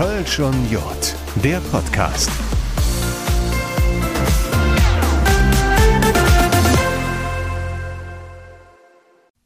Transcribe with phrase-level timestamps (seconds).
[0.00, 1.14] Kölsch und Jod,
[1.44, 2.30] der Podcast.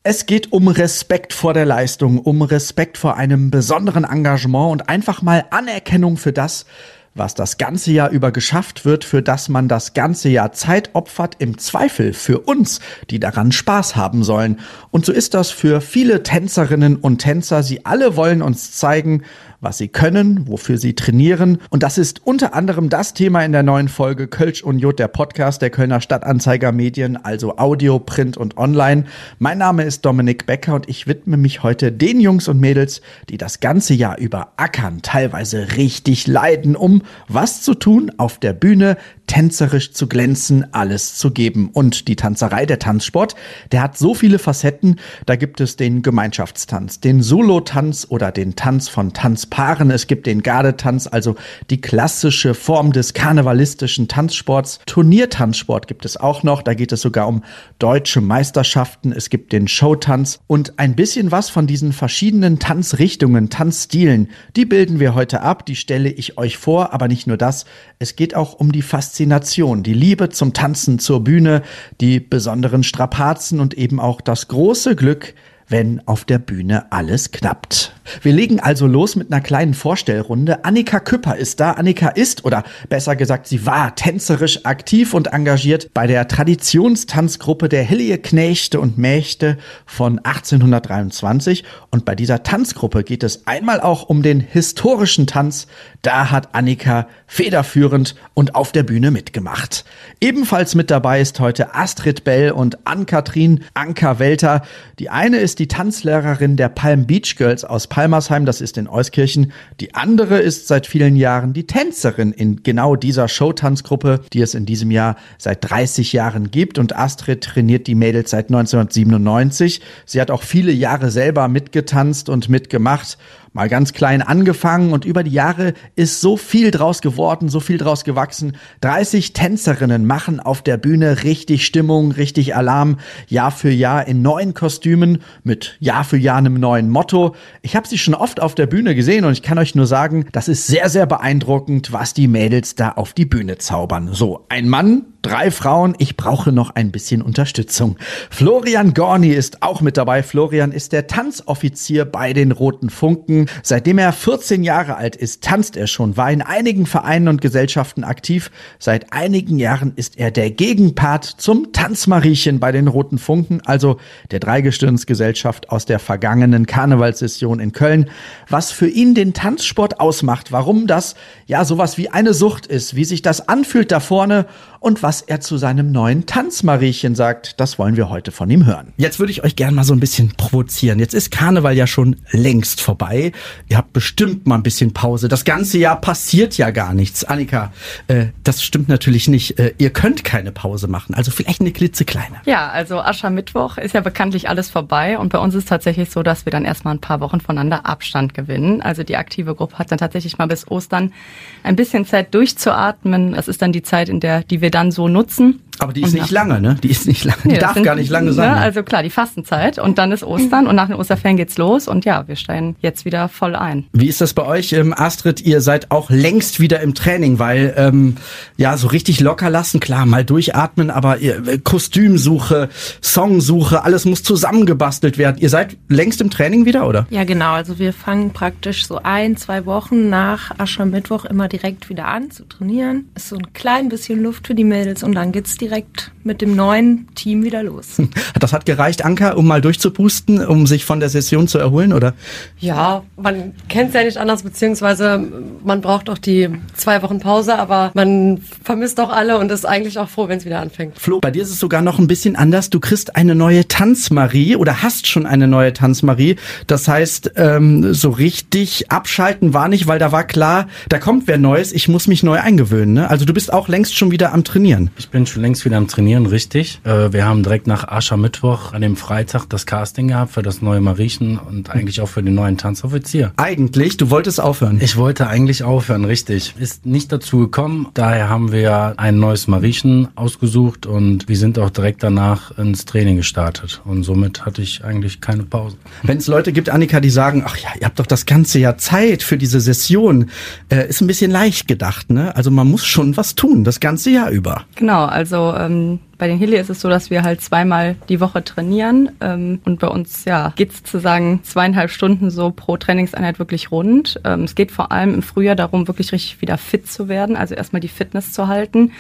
[0.04, 5.22] Es geht um Respekt vor der Leistung, um Respekt vor einem besonderen Engagement und einfach
[5.22, 6.66] mal Anerkennung für das,
[7.14, 11.36] was das ganze Jahr über geschafft wird, für das man das ganze Jahr Zeit opfert,
[11.38, 12.80] im Zweifel für uns,
[13.10, 14.60] die daran Spaß haben sollen.
[14.90, 17.62] Und so ist das für viele Tänzerinnen und Tänzer.
[17.62, 19.22] Sie alle wollen uns zeigen,
[19.64, 21.58] was sie können, wofür sie trainieren.
[21.70, 25.08] Und das ist unter anderem das Thema in der neuen Folge Kölsch und Jod, der
[25.08, 29.04] Podcast der Kölner Stadtanzeiger Medien, also Audio, Print und Online.
[29.38, 33.38] Mein Name ist Dominik Becker und ich widme mich heute den Jungs und Mädels, die
[33.38, 38.96] das ganze Jahr über ackern, teilweise richtig leiden, um was zu tun auf der Bühne,
[39.26, 41.70] tänzerisch zu glänzen, alles zu geben.
[41.72, 43.34] Und die Tanzerei, der Tanzsport,
[43.72, 44.96] der hat so viele Facetten.
[45.26, 49.12] Da gibt es den Gemeinschaftstanz, den Solo-Tanz oder den Tanz von
[49.54, 49.90] Tanzpaaren.
[49.92, 51.36] Es gibt den Gardetanz, also
[51.70, 54.80] die klassische Form des karnevalistischen Tanzsports.
[54.86, 56.62] Turniertanzsport gibt es auch noch.
[56.62, 57.42] Da geht es sogar um
[57.78, 59.12] deutsche Meisterschaften.
[59.12, 64.28] Es gibt den Showtanz und ein bisschen was von diesen verschiedenen Tanzrichtungen, Tanzstilen.
[64.56, 65.64] Die bilden wir heute ab.
[65.66, 66.92] Die stelle ich euch vor.
[66.92, 67.64] Aber nicht nur das.
[68.00, 71.62] Es geht auch um die Faszination, die Liebe zum Tanzen, zur Bühne,
[72.00, 75.34] die besonderen Strapazen und eben auch das große Glück,
[75.68, 77.94] wenn auf der Bühne alles knappt.
[78.22, 80.64] Wir legen also los mit einer kleinen Vorstellrunde.
[80.64, 81.72] Annika Küpper ist da.
[81.72, 87.82] Annika ist, oder besser gesagt, sie war tänzerisch aktiv und engagiert bei der Traditionstanzgruppe der
[87.82, 91.64] Hillie Knechte und Mächte von 1823.
[91.90, 95.66] Und bei dieser Tanzgruppe geht es einmal auch um den historischen Tanz.
[96.02, 99.84] Da hat Annika federführend und auf der Bühne mitgemacht.
[100.20, 104.62] Ebenfalls mit dabei ist heute Astrid Bell und Ann-Kathrin Anka Welter.
[104.98, 109.52] Die eine ist die Tanzlehrerin der Palm Beach Girls aus Palmersheim, das ist in Euskirchen.
[109.80, 114.66] Die andere ist seit vielen Jahren die Tänzerin in genau dieser Showtanzgruppe, die es in
[114.66, 116.78] diesem Jahr seit 30 Jahren gibt.
[116.78, 119.80] Und Astrid trainiert die Mädels seit 1997.
[120.06, 123.18] Sie hat auch viele Jahre selber mitgetanzt und mitgemacht
[123.54, 127.78] mal ganz klein angefangen und über die Jahre ist so viel draus geworden, so viel
[127.78, 128.56] draus gewachsen.
[128.82, 132.98] 30 Tänzerinnen machen auf der Bühne richtig Stimmung, richtig Alarm,
[133.28, 137.36] Jahr für Jahr in neuen Kostümen mit Jahr für Jahr einem neuen Motto.
[137.62, 140.26] Ich habe sie schon oft auf der Bühne gesehen und ich kann euch nur sagen,
[140.32, 144.12] das ist sehr, sehr beeindruckend, was die Mädels da auf die Bühne zaubern.
[144.12, 147.96] So, ein Mann, drei Frauen, ich brauche noch ein bisschen Unterstützung.
[148.30, 150.22] Florian Gorni ist auch mit dabei.
[150.22, 153.46] Florian ist der Tanzoffizier bei den Roten Funken.
[153.62, 158.04] Seitdem er 14 Jahre alt ist, tanzt er schon, war in einigen Vereinen und Gesellschaften
[158.04, 158.50] aktiv.
[158.78, 163.96] Seit einigen Jahren ist er der Gegenpart zum Tanzmariechen bei den Roten Funken, also
[164.30, 168.10] der Dreigestirnsgesellschaft aus der vergangenen Karnevalssession in Köln.
[168.48, 171.14] Was für ihn den Tanzsport ausmacht, warum das
[171.46, 174.46] ja sowas wie eine Sucht ist, wie sich das anfühlt da vorne
[174.84, 178.92] und was er zu seinem neuen Tanzmariechen sagt, das wollen wir heute von ihm hören.
[178.98, 180.98] Jetzt würde ich euch gerne mal so ein bisschen provozieren.
[180.98, 183.32] Jetzt ist Karneval ja schon längst vorbei.
[183.70, 185.28] Ihr habt bestimmt mal ein bisschen Pause.
[185.28, 187.24] Das ganze Jahr passiert ja gar nichts.
[187.24, 187.72] Annika,
[188.08, 189.58] äh, das stimmt natürlich nicht.
[189.58, 191.14] Äh, ihr könnt keine Pause machen.
[191.14, 192.42] Also vielleicht eine klitzekleine.
[192.44, 195.18] Ja, also Aschermittwoch ist ja bekanntlich alles vorbei.
[195.18, 198.34] Und bei uns ist tatsächlich so, dass wir dann erstmal ein paar Wochen voneinander Abstand
[198.34, 198.82] gewinnen.
[198.82, 201.14] Also die aktive Gruppe hat dann tatsächlich mal bis Ostern
[201.62, 203.32] ein bisschen Zeit durchzuatmen.
[203.32, 205.60] Das ist dann die Zeit, in der, die wir dann so nutzen.
[205.78, 206.76] Aber die ist und nicht lange, ne?
[206.82, 207.40] Die ist nicht lange.
[207.44, 208.52] Die nee, darf sind, gar nicht lange sein.
[208.52, 208.56] Ne?
[208.56, 212.04] Also klar, die Fastenzeit und dann ist Ostern und nach den Osterferien geht's los und
[212.04, 213.86] ja, wir steigen jetzt wieder voll ein.
[213.92, 215.40] Wie ist das bei euch, ähm, Astrid?
[215.40, 218.16] Ihr seid auch längst wieder im Training, weil ähm,
[218.56, 222.68] ja so richtig locker lassen, klar, mal durchatmen, aber ihr, äh, Kostümsuche,
[223.02, 225.38] Songsuche, alles muss zusammengebastelt werden.
[225.38, 227.06] Ihr seid längst im Training wieder, oder?
[227.10, 227.52] Ja, genau.
[227.52, 232.44] Also wir fangen praktisch so ein, zwei Wochen nach Aschermittwoch immer direkt wieder an zu
[232.44, 233.08] trainieren.
[233.14, 236.54] Ist so ein klein bisschen Luft für die Mädels und dann geht's direkt mit dem
[236.54, 237.96] neuen Team wieder los.
[238.40, 242.12] Das hat gereicht, Anka, um mal durchzupusten, um sich von der Session zu erholen, oder?
[242.58, 245.22] Ja, man kennt es ja nicht anders, beziehungsweise
[245.64, 249.98] man braucht auch die zwei Wochen Pause, aber man vermisst auch alle und ist eigentlich
[249.98, 250.98] auch froh, wenn es wieder anfängt.
[250.98, 252.68] Flo, bei dir ist es sogar noch ein bisschen anders.
[252.68, 256.36] Du kriegst eine neue Tanzmarie oder hast schon eine neue Tanzmarie.
[256.66, 261.38] Das heißt, ähm, so richtig abschalten war nicht, weil da war klar, da kommt wer
[261.38, 262.94] Neues, ich muss mich neu eingewöhnen.
[262.94, 263.08] Ne?
[263.08, 264.90] Also du bist auch längst schon wieder am Trainieren.
[264.98, 266.80] Ich bin schon längst allerdings wieder am Trainieren, richtig.
[266.84, 270.80] Äh, wir haben direkt nach Aschermittwoch an dem Freitag das Casting gehabt für das neue
[270.80, 273.32] Mariechen und eigentlich auch für den neuen Tanzoffizier.
[273.36, 274.78] Eigentlich, du wolltest aufhören.
[274.80, 276.54] Ich wollte eigentlich aufhören, richtig.
[276.58, 277.86] Ist nicht dazu gekommen.
[277.94, 283.16] Daher haben wir ein neues Mariechen ausgesucht und wir sind auch direkt danach ins Training
[283.16, 283.80] gestartet.
[283.84, 285.76] Und somit hatte ich eigentlich keine Pause.
[286.02, 288.76] Wenn es Leute gibt, Annika, die sagen, ach ja, ihr habt doch das ganze Jahr
[288.78, 290.30] Zeit für diese Session,
[290.68, 292.34] äh, ist ein bisschen leicht gedacht, ne?
[292.34, 294.64] Also man muss schon was tun, das ganze Jahr über.
[294.74, 298.44] Genau, also ähm, bei den Heli ist es so, dass wir halt zweimal die Woche
[298.44, 304.20] trainieren ähm, und bei uns ja geht's sozusagen zweieinhalb Stunden so pro Trainingseinheit wirklich rund.
[304.24, 307.54] Ähm, es geht vor allem im Frühjahr darum, wirklich richtig wieder fit zu werden, also
[307.54, 308.92] erstmal die Fitness zu halten.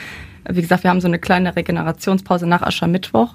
[0.48, 3.34] Wie gesagt, wir haben so eine kleine Regenerationspause nach Aschermittwoch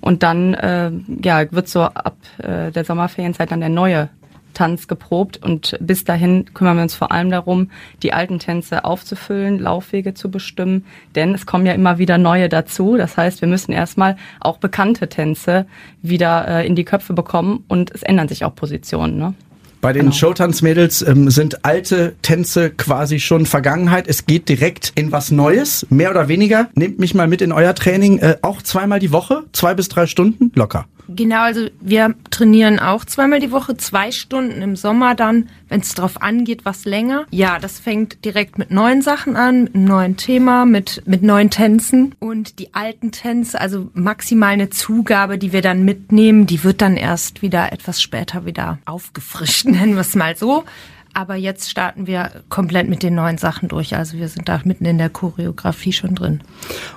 [0.00, 0.90] und dann äh,
[1.22, 4.08] ja wird so ab äh, der Sommerferienzeit dann der neue
[4.56, 7.70] Tanz geprobt und bis dahin kümmern wir uns vor allem darum,
[8.02, 12.96] die alten Tänze aufzufüllen, Laufwege zu bestimmen, denn es kommen ja immer wieder neue dazu.
[12.96, 15.66] Das heißt, wir müssen erstmal auch bekannte Tänze
[16.00, 19.18] wieder äh, in die Köpfe bekommen und es ändern sich auch Positionen.
[19.18, 19.34] Ne?
[19.82, 20.14] Bei den genau.
[20.14, 24.08] Showtanzmädels ähm, sind alte Tänze quasi schon Vergangenheit.
[24.08, 26.70] Es geht direkt in was Neues, mehr oder weniger.
[26.74, 30.06] Nehmt mich mal mit in euer Training, äh, auch zweimal die Woche, zwei bis drei
[30.06, 30.86] Stunden, locker.
[31.08, 35.94] Genau, also wir trainieren auch zweimal die Woche, zwei Stunden im Sommer dann, wenn es
[35.94, 37.26] drauf angeht, was länger.
[37.30, 41.50] Ja, das fängt direkt mit neuen Sachen an, mit einem neuen Thema, mit, mit neuen
[41.50, 42.14] Tänzen.
[42.18, 46.96] Und die alten Tänze, also maximal eine Zugabe, die wir dann mitnehmen, die wird dann
[46.96, 50.64] erst wieder etwas später wieder aufgefrischt, nennen wir es mal so.
[51.16, 53.96] Aber jetzt starten wir komplett mit den neuen Sachen durch.
[53.96, 56.42] Also wir sind da mitten in der Choreografie schon drin.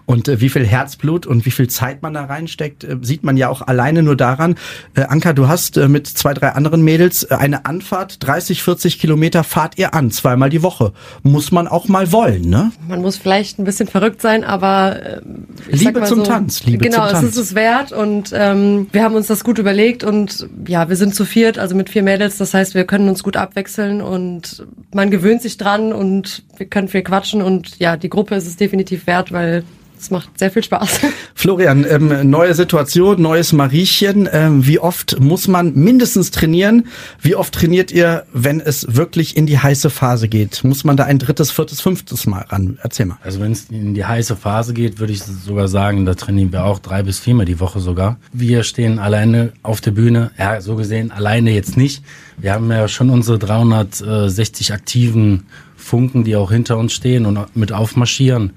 [0.06, 3.38] Und äh, wie viel Herzblut und wie viel Zeit man da reinsteckt, äh, sieht man
[3.38, 4.56] ja auch alleine nur daran.
[4.94, 9.00] Äh, Anka, du hast äh, mit zwei, drei anderen Mädels äh, eine Anfahrt, 30, 40
[9.00, 10.92] Kilometer fahrt ihr an, zweimal die Woche.
[11.24, 12.74] Muss man auch mal wollen, ne?
[12.90, 15.22] Man muss vielleicht ein bisschen verrückt sein, aber äh,
[15.70, 17.22] Liebe zum so, Tanz, Liebe genau, zum Tanz.
[17.22, 20.90] Genau, es ist es wert und ähm, wir haben uns das gut überlegt und ja,
[20.90, 22.38] wir sind zu viert, also mit vier Mädels.
[22.38, 26.88] Das heißt, wir können uns gut abwechseln und man gewöhnt sich dran und wir können
[26.88, 29.64] viel quatschen und ja, die Gruppe ist es definitiv wert, weil
[30.00, 31.00] es macht sehr viel Spaß.
[31.36, 34.30] Florian, ähm, neue Situation, neues Mariechen.
[34.32, 36.88] Ähm, wie oft muss man mindestens trainieren?
[37.22, 40.64] Wie oft trainiert ihr, wenn es wirklich in die heiße Phase geht?
[40.64, 42.80] Muss man da ein drittes, viertes, fünftes Mal ran?
[42.82, 43.18] Erzähl mal.
[43.24, 46.64] Also wenn es in die heiße Phase geht, würde ich sogar sagen, da trainieren wir
[46.64, 48.18] auch drei bis viermal die Woche sogar.
[48.32, 50.32] Wir stehen alleine auf der Bühne.
[50.40, 52.04] Ja, so gesehen alleine jetzt nicht.
[52.38, 55.46] Wir haben ja schon unsere 360 aktiven
[55.76, 58.54] Funken, die auch hinter uns stehen und mit aufmarschieren.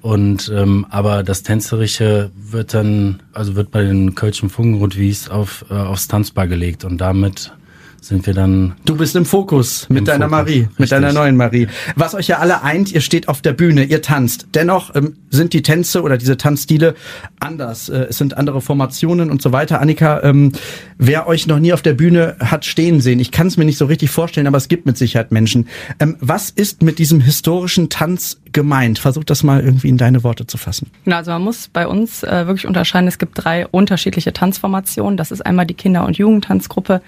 [0.00, 5.74] Und ähm, aber das Tänzerische wird dann, also wird bei den Kölschen Funkenrotwies auf äh,
[5.74, 7.52] aufs Tanzbar gelegt und damit
[8.00, 8.74] sind wir dann.
[8.84, 10.30] Du bist im Fokus mit im deiner Fokus.
[10.30, 10.78] Marie, Richtig.
[10.78, 11.68] mit deiner neuen Marie.
[11.96, 14.48] Was euch ja alle eint, ihr steht auf der Bühne, ihr tanzt.
[14.54, 16.94] Dennoch ähm, sind die Tänze oder diese Tanzstile
[17.40, 17.88] anders.
[17.88, 19.80] Äh, es sind andere Formationen und so weiter.
[19.80, 20.52] Annika, ähm,
[20.96, 23.78] wer euch noch nie auf der Bühne hat stehen sehen, ich kann es mir nicht
[23.78, 25.68] so richtig vorstellen, aber es gibt mit Sicherheit Menschen.
[25.98, 28.98] Ähm, was ist mit diesem historischen Tanz gemeint?
[28.98, 30.90] Versuch das mal irgendwie in deine Worte zu fassen.
[31.06, 33.06] Also man muss bei uns äh, wirklich unterscheiden.
[33.06, 35.16] Es gibt drei unterschiedliche Tanzformationen.
[35.16, 37.00] Das ist einmal die Kinder- und Jugendtanzgruppe,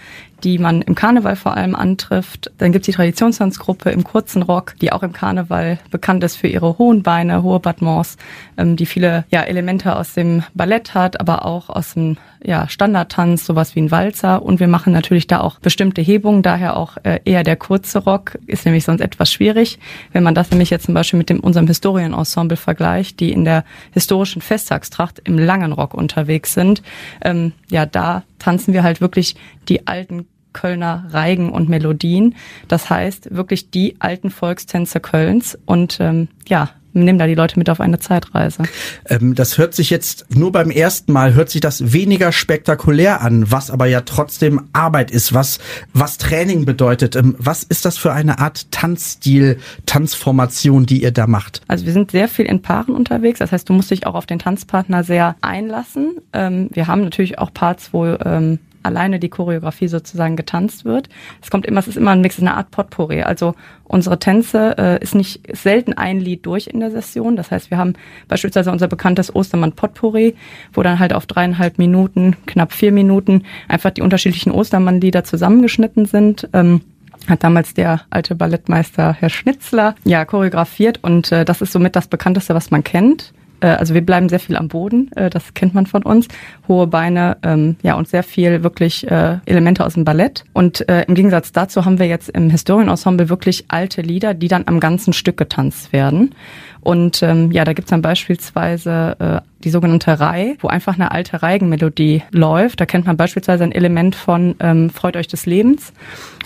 [0.45, 2.53] die man im Karneval vor allem antrifft.
[2.59, 6.79] Dann gibt's die Traditionstanzgruppe im kurzen Rock, die auch im Karneval bekannt ist für ihre
[6.79, 8.17] hohen Beine, hohe Battements,
[8.57, 13.45] ähm, die viele ja, Elemente aus dem Ballett hat, aber auch aus dem ja, Standardtanz,
[13.45, 14.43] sowas wie ein Walzer.
[14.43, 18.39] Und wir machen natürlich da auch bestimmte Hebungen, daher auch äh, eher der kurze Rock,
[18.47, 19.79] ist nämlich sonst etwas schwierig.
[20.13, 23.65] Wenn man das nämlich jetzt zum Beispiel mit dem, unserem Historienensemble vergleicht, die in der
[23.93, 26.83] historischen Festtagstracht im langen Rock unterwegs sind,
[27.23, 29.37] ähm, ja, da tanzen wir halt wirklich
[29.69, 32.35] die alten Kölner Reigen und Melodien.
[32.69, 37.71] Das heißt wirklich die alten Volkstänze Kölns und ähm, ja, nehmen da die Leute mit
[37.71, 38.63] auf eine Zeitreise.
[39.09, 43.51] Ähm, das hört sich jetzt nur beim ersten Mal hört sich das weniger spektakulär an,
[43.51, 45.59] was aber ja trotzdem Arbeit ist, was
[45.93, 47.17] was Training bedeutet.
[47.17, 51.63] Ähm, was ist das für eine Art Tanzstil, Tanzformation, die ihr da macht?
[51.69, 53.39] Also wir sind sehr viel in Paaren unterwegs.
[53.39, 56.17] Das heißt, du musst dich auch auf den Tanzpartner sehr einlassen.
[56.33, 61.09] Ähm, wir haben natürlich auch Parts, wo ähm, alleine die Choreografie sozusagen getanzt wird.
[61.43, 63.23] Es kommt immer, es ist immer ein Mix, eine Art Potpourri.
[63.23, 67.37] Also unsere Tänze äh, ist nicht ist selten ein Lied durch in der Session.
[67.37, 67.95] Das heißt, wir haben
[68.29, 70.35] beispielsweise unser bekanntes Ostermann Potpourri,
[70.73, 76.49] wo dann halt auf dreieinhalb Minuten, knapp vier Minuten einfach die unterschiedlichen Ostermann-Lieder zusammengeschnitten sind.
[76.53, 76.83] Ähm,
[77.29, 82.09] hat damals der alte Ballettmeister Herr Schnitzler ja choreografiert und äh, das ist somit das
[82.09, 83.33] bekannteste, was man kennt.
[83.61, 86.29] Äh, also wir bleiben sehr viel am Boden, äh, das kennt man von uns.
[86.69, 90.45] Hohe Beine, ähm, ja, und sehr viel wirklich äh, Elemente aus dem Ballett.
[90.53, 94.65] Und äh, im Gegensatz dazu haben wir jetzt im Historienensemble wirklich alte Lieder, die dann
[94.67, 96.35] am ganzen Stück getanzt werden.
[96.83, 101.43] Und ähm, ja, da gibt's dann beispielsweise äh, die sogenannte Reihe, wo einfach eine alte
[101.43, 102.81] Reigenmelodie läuft.
[102.81, 105.93] Da kennt man beispielsweise ein Element von ähm, Freut euch des Lebens.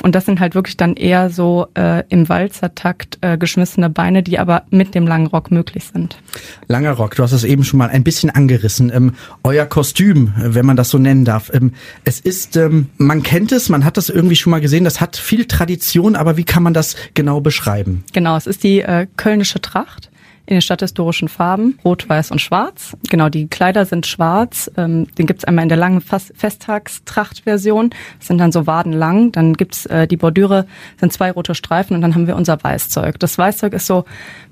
[0.02, 4.38] Und das sind halt wirklich dann eher so äh, im Walzertakt äh, geschmissene Beine, die
[4.38, 6.16] aber mit dem langen Rock möglich sind.
[6.66, 8.90] Langer Rock, du hast es eben schon mal ein bisschen angerissen.
[8.92, 9.12] Ähm,
[9.44, 11.52] euer Kostüm, wenn man das so nennen darf.
[11.54, 11.72] Ähm,
[12.04, 15.16] es ist, ähm, man kennt es, man hat das irgendwie schon mal gesehen, das hat
[15.16, 18.02] viel Tradition, aber wie kann man das genau beschreiben?
[18.12, 20.10] Genau, es ist die äh, kölnische Tracht
[20.46, 22.96] in den stadthistorischen Farben, rot, weiß und schwarz.
[23.08, 24.70] Genau, die Kleider sind schwarz.
[24.76, 27.90] Ähm, den gibt's einmal in der langen Festtagstracht-Version.
[28.20, 29.32] Sind dann so wadenlang.
[29.32, 30.66] Dann gibt's äh, die Bordüre,
[31.00, 33.18] sind zwei rote Streifen und dann haben wir unser Weißzeug.
[33.20, 34.04] Das Weißzeug ist so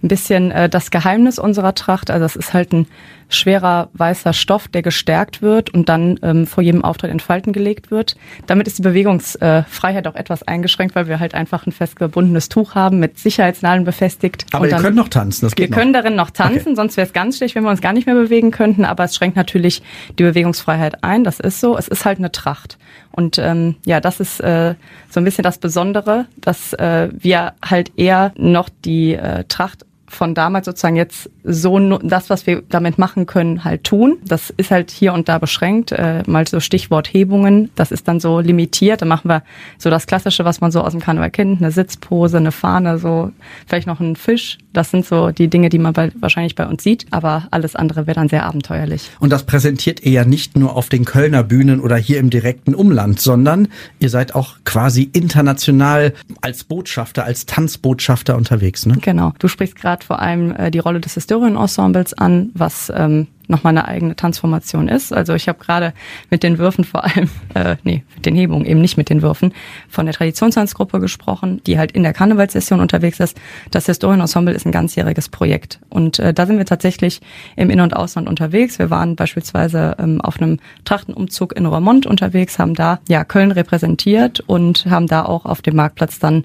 [0.03, 2.11] ein bisschen äh, das Geheimnis unserer Tracht.
[2.11, 2.87] Also es ist halt ein
[3.35, 7.91] schwerer weißer Stoff, der gestärkt wird und dann ähm, vor jedem Auftritt in Falten gelegt
[7.91, 8.17] wird.
[8.47, 12.99] Damit ist die Bewegungsfreiheit auch etwas eingeschränkt, weil wir halt einfach ein festgebundenes Tuch haben
[12.99, 14.47] mit Sicherheitsnadeln befestigt.
[14.53, 15.79] Aber dann, könnt noch tanzen, das geht Wir noch.
[15.79, 16.75] können darin noch tanzen, Okay.
[16.77, 18.85] sonst wäre es ganz schlecht, wenn wir uns gar nicht mehr bewegen könnten.
[18.85, 19.83] Aber es schränkt natürlich
[20.19, 21.25] die Bewegungsfreiheit ein.
[21.25, 21.77] Das ist so.
[21.77, 22.79] Es ist halt eine Tracht.
[23.11, 24.75] Und ähm, ja, das ist äh,
[25.11, 30.35] so ein bisschen das Besondere, dass äh, wir halt eher noch die äh, Tracht von
[30.35, 34.19] damals sozusagen jetzt so das, was wir damit machen können, halt tun.
[34.25, 35.93] Das ist halt hier und da beschränkt.
[35.93, 37.71] Äh, mal so Stichwort Hebungen.
[37.75, 39.03] Das ist dann so limitiert.
[39.03, 39.43] Da machen wir
[39.79, 41.61] so das Klassische, was man so aus dem Karneval kennt.
[41.61, 43.33] Eine Sitzpose, eine Fahne, so
[43.67, 44.59] vielleicht noch ein Fisch.
[44.73, 47.07] Das sind so die Dinge, die man bei, wahrscheinlich bei uns sieht.
[47.11, 49.11] Aber alles andere wäre dann sehr abenteuerlich.
[49.19, 52.75] Und das präsentiert ihr ja nicht nur auf den Kölner Bühnen oder hier im direkten
[52.75, 53.69] Umland, sondern
[53.99, 58.97] ihr seid auch quasi international als Botschafter, als Tanzbotschafter unterwegs, ne?
[59.01, 59.33] Genau.
[59.39, 63.87] Du sprichst gerade vor allem äh, die Rolle des Historienensembles an, was ähm, nochmal eine
[63.87, 65.13] eigene Transformation ist.
[65.13, 65.93] Also ich habe gerade
[66.31, 69.55] mit den Würfen vor allem, äh, nee, mit den Hebungen, eben nicht mit den Würfen,
[69.89, 73.41] von der Traditionstanzgruppe gesprochen, die halt in der Karnevalssession unterwegs ist.
[73.71, 75.79] Das Historienensemble ist ein ganzjähriges Projekt.
[75.89, 77.21] Und äh, da sind wir tatsächlich
[77.55, 78.81] im In- und Ausland unterwegs.
[78.81, 84.41] Wir waren beispielsweise ähm, auf einem Trachtenumzug in Roermond unterwegs, haben da ja Köln repräsentiert
[84.41, 86.45] und haben da auch auf dem Marktplatz dann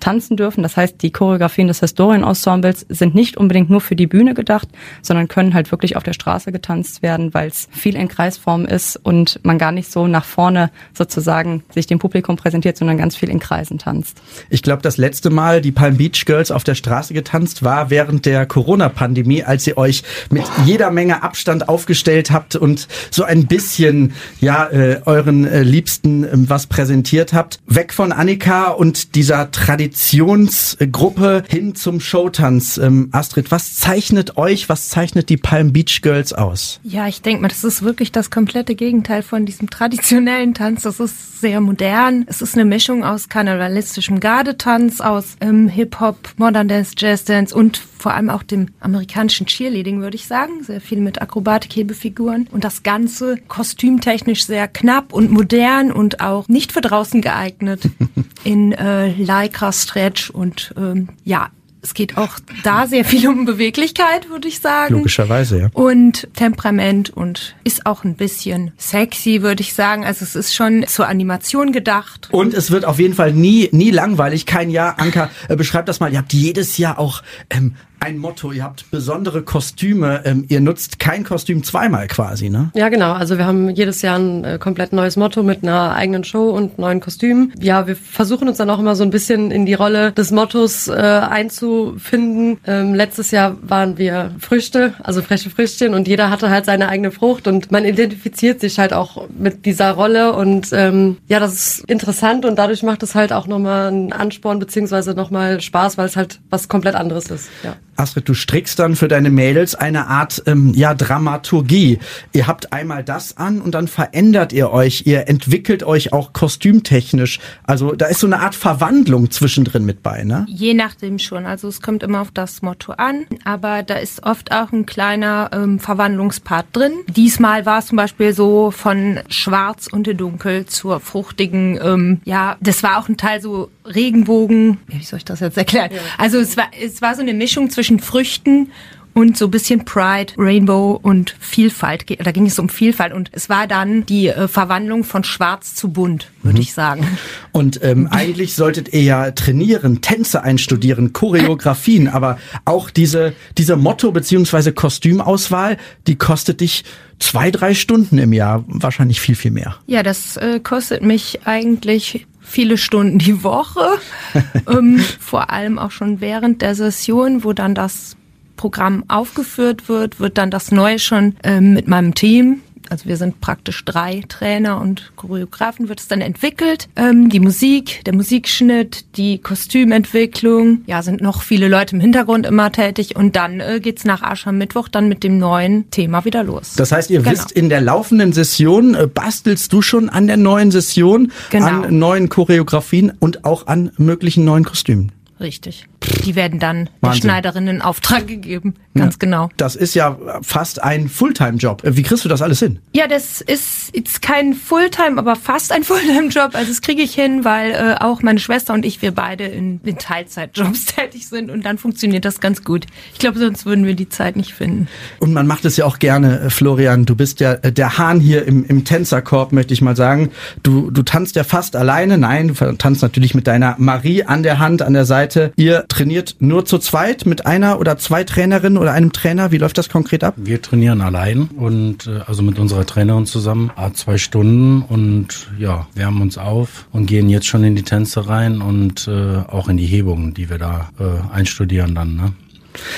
[0.00, 0.62] tanzen dürfen.
[0.62, 4.68] Das heißt, die Choreografien des Historienensembles sind nicht unbedingt nur für die Bühne gedacht,
[5.02, 8.96] sondern können halt wirklich auf der Straße getanzt werden, weil es viel in Kreisform ist
[8.96, 13.28] und man gar nicht so nach vorne sozusagen sich dem Publikum präsentiert, sondern ganz viel
[13.28, 14.20] in Kreisen tanzt.
[14.50, 18.26] Ich glaube, das letzte Mal die Palm Beach Girls auf der Straße getanzt war während
[18.26, 24.12] der Corona-Pandemie, als ihr euch mit jeder Menge Abstand aufgestellt habt und so ein bisschen
[24.40, 27.60] ja äh, euren äh, Liebsten ähm, was präsentiert habt.
[27.66, 32.78] Weg von Annika und dieser Traditionsgruppe hin zum Showtanz.
[32.78, 36.80] Ähm, Astrid, was zeichnet euch, was zeichnet die Palm Beach Girls aus?
[36.82, 40.82] Ja, ich denke mal, das ist wirklich das komplette Gegenteil von diesem traditionellen Tanz.
[40.82, 42.24] Das ist sehr modern.
[42.28, 47.76] Es ist eine Mischung aus karnevalistischem Gardetanz, aus ähm, Hip-Hop, Modern Dance, Jazz Dance und
[47.98, 50.62] vor allem auch dem amerikanischen Cheerleading, würde ich sagen.
[50.62, 52.48] Sehr viel mit Akrobatik-Hebefiguren.
[52.50, 57.82] Und das Ganze kostümtechnisch sehr knapp und modern und auch nicht für draußen geeignet.
[58.44, 61.50] In äh, Lycra Stretch und ähm, ja,
[61.86, 64.94] es geht auch da sehr viel um Beweglichkeit, würde ich sagen.
[64.94, 65.68] Logischerweise, ja.
[65.72, 70.04] Und Temperament und ist auch ein bisschen sexy, würde ich sagen.
[70.04, 72.28] Also es ist schon zur Animation gedacht.
[72.32, 74.46] Und es wird auf jeden Fall nie, nie langweilig.
[74.46, 74.98] Kein Jahr.
[74.98, 76.12] Anka, äh, beschreibt das mal.
[76.12, 78.52] Ihr habt jedes Jahr auch ähm, ein Motto.
[78.52, 80.22] Ihr habt besondere Kostüme.
[80.24, 82.70] Ähm, ihr nutzt kein Kostüm zweimal quasi, ne?
[82.74, 83.12] Ja, genau.
[83.12, 86.78] Also wir haben jedes Jahr ein äh, komplett neues Motto mit einer eigenen Show und
[86.78, 87.52] neuen Kostümen.
[87.60, 90.88] Ja, wir versuchen uns dann auch immer so ein bisschen in die Rolle des Mottos
[90.88, 92.58] äh, einzufinden.
[92.66, 97.10] Ähm, letztes Jahr waren wir Früchte, also freche Früchtchen und jeder hatte halt seine eigene
[97.10, 101.90] Frucht und man identifiziert sich halt auch mit dieser Rolle und ähm, ja, das ist
[101.90, 106.16] interessant und dadurch macht es halt auch nochmal einen Ansporn beziehungsweise nochmal Spaß, weil es
[106.16, 107.48] halt was komplett anderes ist.
[107.62, 107.76] Ja.
[107.96, 111.98] Astrid, du strickst dann für deine Mädels eine Art ähm, ja, Dramaturgie.
[112.32, 115.02] Ihr habt einmal das an und dann verändert ihr euch.
[115.06, 117.40] Ihr entwickelt euch auch kostümtechnisch.
[117.64, 120.46] Also da ist so eine Art Verwandlung zwischendrin mit bei, ne?
[120.48, 121.46] Je nachdem schon.
[121.46, 125.50] Also es kommt immer auf das Motto an, aber da ist oft auch ein kleiner
[125.52, 126.92] ähm, Verwandlungspart drin.
[127.08, 132.82] Diesmal war es zum Beispiel so von Schwarz und Dunkel zur fruchtigen, ähm, ja, das
[132.82, 134.78] war auch ein Teil so Regenbogen.
[134.86, 135.90] Wie soll ich das jetzt erklären?
[136.18, 138.68] Also es war, es war so eine Mischung zwischen Früchten
[139.16, 142.04] und so ein bisschen Pride, Rainbow und Vielfalt.
[142.22, 145.88] Da ging es um Vielfalt und es war dann die äh, Verwandlung von Schwarz zu
[145.88, 147.06] bunt, würde ich sagen.
[147.50, 154.12] Und ähm, eigentlich solltet ihr ja trainieren, Tänze einstudieren, Choreografien, aber auch diese, diese Motto-
[154.12, 156.84] beziehungsweise Kostümauswahl, die kostet dich
[157.18, 158.64] zwei, drei Stunden im Jahr.
[158.66, 159.76] Wahrscheinlich viel, viel mehr.
[159.86, 163.98] Ja, das äh, kostet mich eigentlich viele Stunden die Woche.
[164.70, 168.16] ähm, vor allem auch schon während der Session, wo dann das
[168.56, 173.40] Programm aufgeführt wird, wird dann das Neue schon äh, mit meinem Team also wir sind
[173.40, 176.88] praktisch drei Trainer und Choreografen, wird es dann entwickelt.
[176.96, 182.72] Ähm, die Musik, der Musikschnitt, die Kostümentwicklung, ja, sind noch viele Leute im Hintergrund immer
[182.72, 186.74] tätig und dann äh, geht's nach Aschermittwoch dann mit dem neuen Thema wieder los.
[186.76, 187.32] Das heißt, ihr genau.
[187.32, 191.66] wisst, in der laufenden Session äh, bastelst du schon an der neuen Session, genau.
[191.66, 195.12] an neuen Choreografien und auch an möglichen neuen Kostümen.
[195.38, 195.86] Richtig.
[196.24, 197.00] Die werden dann Wahnsinn.
[197.00, 198.74] der Schneiderin in Auftrag gegeben.
[198.94, 199.18] Ganz ja.
[199.18, 199.48] genau.
[199.56, 201.82] Das ist ja fast ein Fulltime-Job.
[201.84, 202.78] Wie kriegst du das alles hin?
[202.94, 206.54] Ja, das ist jetzt kein Fulltime, aber fast ein Fulltime-Job.
[206.54, 209.80] Also das kriege ich hin, weil äh, auch meine Schwester und ich, wir beide in,
[209.84, 212.86] in Teilzeitjobs tätig sind und dann funktioniert das ganz gut.
[213.12, 214.88] Ich glaube, sonst würden wir die Zeit nicht finden.
[215.18, 217.04] Und man macht es ja auch gerne, äh, Florian.
[217.04, 220.30] Du bist ja äh, der Hahn hier im, im Tänzerkorb, möchte ich mal sagen.
[220.62, 222.16] Du, du tanzt ja fast alleine.
[222.16, 225.25] Nein, du tanzt natürlich mit deiner Marie an der Hand, an der Seite.
[225.56, 229.50] Ihr trainiert nur zu zweit mit einer oder zwei Trainerinnen oder einem Trainer?
[229.50, 230.34] Wie läuft das konkret ab?
[230.36, 236.22] Wir trainieren allein und äh, also mit unserer Trainerin zusammen, zwei Stunden und ja, wärmen
[236.22, 239.86] uns auf und gehen jetzt schon in die Tänze rein und äh, auch in die
[239.86, 242.16] Hebungen, die wir da äh, einstudieren dann.
[242.16, 242.32] Ne?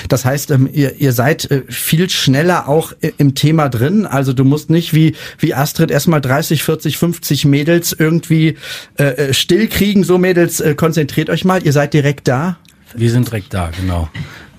[0.07, 4.05] Das heißt, ähm, ihr, ihr seid äh, viel schneller auch im Thema drin.
[4.05, 8.57] Also du musst nicht wie, wie Astrid erstmal 30, 40, 50 Mädels irgendwie
[8.97, 10.03] äh, äh, still kriegen.
[10.03, 11.63] So Mädels, äh, konzentriert euch mal.
[11.63, 12.57] Ihr seid direkt da.
[12.93, 14.09] Wir sind direkt da, genau.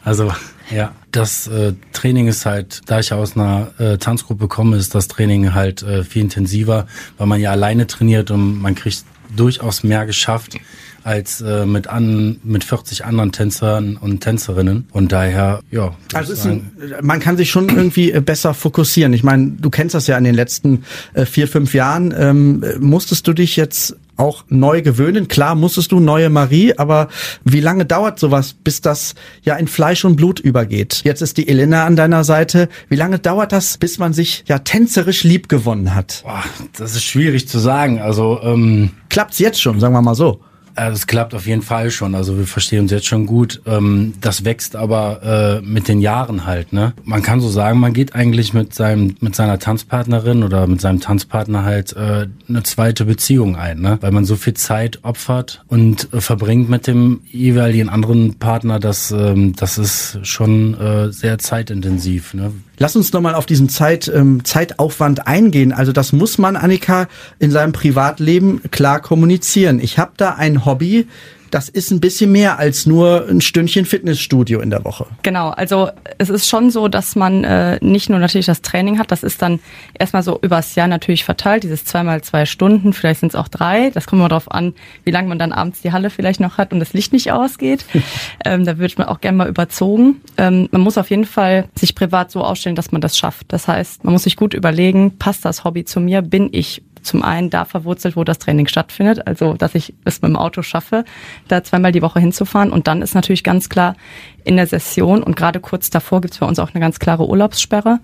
[0.04, 0.32] Also
[0.70, 5.08] ja, das äh, Training ist halt, da ich aus einer äh, Tanzgruppe komme, ist das
[5.08, 6.86] Training halt äh, viel intensiver,
[7.18, 10.56] weil man ja alleine trainiert und man kriegt durchaus mehr geschafft
[11.04, 16.72] als äh, mit an mit 40 anderen Tänzern und Tänzerinnen und daher ja also ein,
[17.02, 20.24] man kann sich schon irgendwie äh, besser fokussieren ich meine du kennst das ja in
[20.24, 25.26] den letzten äh, vier fünf Jahren ähm, musstest du dich jetzt auch neu gewöhnen.
[25.28, 27.08] Klar musstest du neue Marie, aber
[27.42, 31.00] wie lange dauert sowas, bis das ja in Fleisch und Blut übergeht?
[31.04, 32.68] Jetzt ist die Elena an deiner Seite.
[32.88, 36.20] Wie lange dauert das, bis man sich ja tänzerisch lieb gewonnen hat?
[36.24, 36.44] Boah,
[36.76, 38.00] das ist schwierig zu sagen.
[38.00, 40.40] Also ähm klappt's jetzt schon, sagen wir mal so.
[40.74, 42.14] Also es klappt auf jeden Fall schon.
[42.14, 43.60] Also wir verstehen uns jetzt schon gut.
[43.66, 46.72] Ähm, das wächst aber äh, mit den Jahren halt.
[46.72, 46.92] Ne?
[47.04, 51.00] Man kann so sagen, man geht eigentlich mit seinem mit seiner Tanzpartnerin oder mit seinem
[51.00, 53.98] Tanzpartner halt äh, eine zweite Beziehung ein, ne?
[54.00, 58.78] weil man so viel Zeit opfert und äh, verbringt mit dem jeweiligen anderen Partner.
[58.78, 60.76] Das ähm, das ist schon
[61.10, 62.34] sehr zeitintensiv.
[62.34, 62.52] Ne?
[62.82, 65.70] Lass uns nochmal auf diesen Zeit, ähm, Zeitaufwand eingehen.
[65.70, 69.80] Also das muss man, Annika, in seinem Privatleben klar kommunizieren.
[69.80, 71.06] Ich habe da ein Hobby,
[71.50, 75.06] das ist ein bisschen mehr als nur ein Stündchen Fitnessstudio in der Woche.
[75.22, 79.10] Genau, also es ist schon so, dass man äh, nicht nur natürlich das Training hat,
[79.10, 79.60] das ist dann
[79.98, 83.90] erstmal so übers Jahr natürlich verteilt, dieses zweimal zwei Stunden, vielleicht sind es auch drei.
[83.90, 86.72] Das kommt mal darauf an, wie lange man dann abends die Halle vielleicht noch hat
[86.72, 87.84] und das Licht nicht ausgeht.
[88.44, 90.20] ähm, da wird man auch gerne mal überzogen.
[90.36, 93.46] Ähm, man muss auf jeden Fall sich privat so ausstellen, dass man das schafft.
[93.48, 96.22] Das heißt, man muss sich gut überlegen, passt das Hobby zu mir?
[96.22, 100.30] Bin ich zum einen da verwurzelt, wo das Training stattfindet, also dass ich es mit
[100.30, 101.04] dem Auto schaffe,
[101.48, 102.70] da zweimal die Woche hinzufahren.
[102.70, 103.96] Und dann ist natürlich ganz klar,
[104.44, 107.28] in der Session und gerade kurz davor gibt es bei uns auch eine ganz klare
[107.28, 108.00] Urlaubssperre,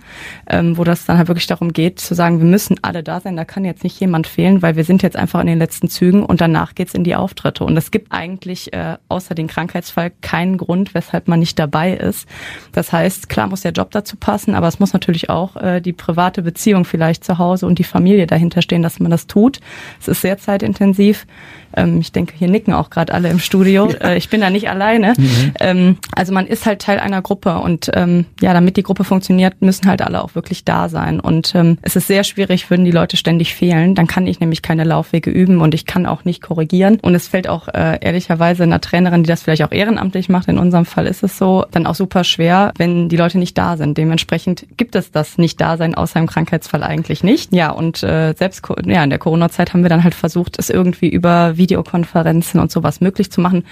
[0.48, 3.36] ähm, wo das dann halt wirklich darum geht, zu sagen, wir müssen alle da sein,
[3.36, 6.22] da kann jetzt nicht jemand fehlen, weil wir sind jetzt einfach in den letzten Zügen
[6.24, 7.64] und danach geht's in die Auftritte.
[7.64, 12.28] Und es gibt eigentlich äh, außer den Krankheitsfall keinen Grund, weshalb man nicht dabei ist.
[12.72, 15.92] Das heißt, klar muss der Job dazu passen, aber es muss natürlich auch äh, die
[15.92, 19.60] private Beziehung vielleicht zu Hause und die Familie dahinter stehen, dass man das tut.
[20.00, 21.26] Es ist sehr zeitintensiv.
[21.76, 23.86] Ähm, ich denke, hier nicken auch gerade alle im Studio.
[23.96, 24.10] Ja.
[24.10, 25.14] Äh, ich bin da nicht alleine.
[25.16, 25.52] Mhm.
[25.60, 29.62] Ähm, also man ist halt Teil einer Gruppe und ähm, ja, damit die Gruppe funktioniert,
[29.62, 31.20] müssen halt alle auch wirklich da sein.
[31.20, 33.94] Und ähm, es ist sehr schwierig, würden die Leute ständig fehlen.
[33.94, 36.98] Dann kann ich nämlich keine Laufwege üben und ich kann auch nicht korrigieren.
[37.00, 40.58] Und es fällt auch äh, ehrlicherweise einer Trainerin, die das vielleicht auch ehrenamtlich macht, in
[40.58, 43.96] unserem Fall ist es so, dann auch super schwer, wenn die Leute nicht da sind.
[43.98, 47.52] Dementsprechend gibt es das Nicht-Dasein außer im Krankheitsfall eigentlich nicht.
[47.52, 51.08] Ja, und äh, selbst ja, in der Corona-Zeit haben wir dann halt versucht, es irgendwie
[51.08, 53.64] über Videokonferenzen und sowas möglich zu machen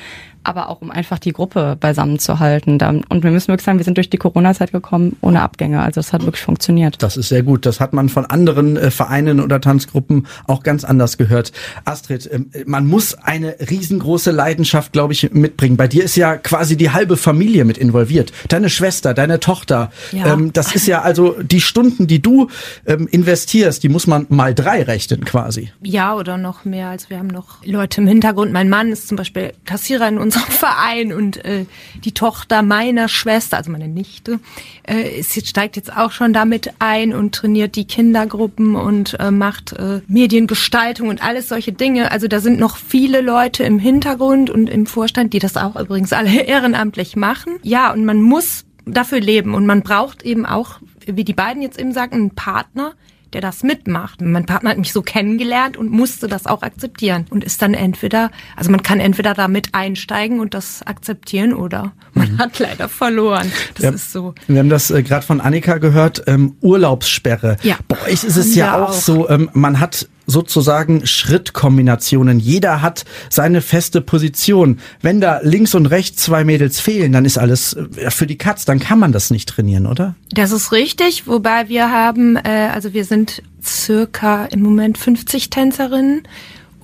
[0.44, 2.78] aber auch um einfach die Gruppe beisammen zu halten.
[3.08, 5.80] Und wir müssen wirklich sagen, wir sind durch die Corona-Zeit gekommen ohne Abgänge.
[5.80, 7.02] Also es hat wirklich funktioniert.
[7.02, 7.66] Das ist sehr gut.
[7.66, 11.52] Das hat man von anderen äh, Vereinen oder Tanzgruppen auch ganz anders gehört.
[11.84, 15.76] Astrid, ähm, man muss eine riesengroße Leidenschaft, glaube ich, mitbringen.
[15.76, 18.32] Bei dir ist ja quasi die halbe Familie mit involviert.
[18.48, 19.90] Deine Schwester, deine Tochter.
[20.12, 20.34] Ja.
[20.34, 22.48] Ähm, das ist ja also die Stunden, die du
[22.86, 25.70] ähm, investierst, die muss man mal drei rechnen quasi.
[25.82, 26.88] Ja, oder noch mehr.
[26.88, 28.52] Also wir haben noch Leute im Hintergrund.
[28.52, 31.66] Mein Mann ist zum Beispiel Kassierer in unserem unserem Verein und äh,
[32.04, 34.40] die Tochter meiner Schwester, also meine Nichte,
[34.88, 39.72] äh, ist steigt jetzt auch schon damit ein und trainiert die Kindergruppen und äh, macht
[39.72, 42.10] äh, Mediengestaltung und alles solche Dinge.
[42.10, 46.12] Also da sind noch viele Leute im Hintergrund und im Vorstand, die das auch übrigens
[46.12, 47.56] alle ehrenamtlich machen.
[47.62, 49.54] Ja, und man muss dafür leben.
[49.54, 52.92] Und man braucht eben auch, wie die beiden jetzt eben sagen, einen Partner,
[53.34, 54.20] der das mitmacht.
[54.20, 58.30] Mein Partner hat mich so kennengelernt und musste das auch akzeptieren und ist dann entweder,
[58.56, 62.38] also man kann entweder damit einsteigen und das akzeptieren oder man mhm.
[62.38, 63.50] hat leider verloren.
[63.74, 64.34] Das ja, ist so.
[64.46, 67.56] Wir haben das äh, gerade von Annika gehört, ähm, Urlaubssperre.
[67.62, 67.76] Ja.
[67.88, 72.40] Bei euch ist es ja, ja auch, auch so, ähm, man hat sozusagen Schrittkombinationen.
[72.40, 74.78] Jeder hat seine feste Position.
[75.02, 78.64] Wenn da links und rechts zwei Mädels fehlen, dann ist alles äh, für die Katz.
[78.64, 80.14] Dann kann man das nicht trainieren, oder?
[80.30, 86.22] Das ist richtig, wobei wir haben, äh, also wir sind circa im Moment 50 Tänzerinnen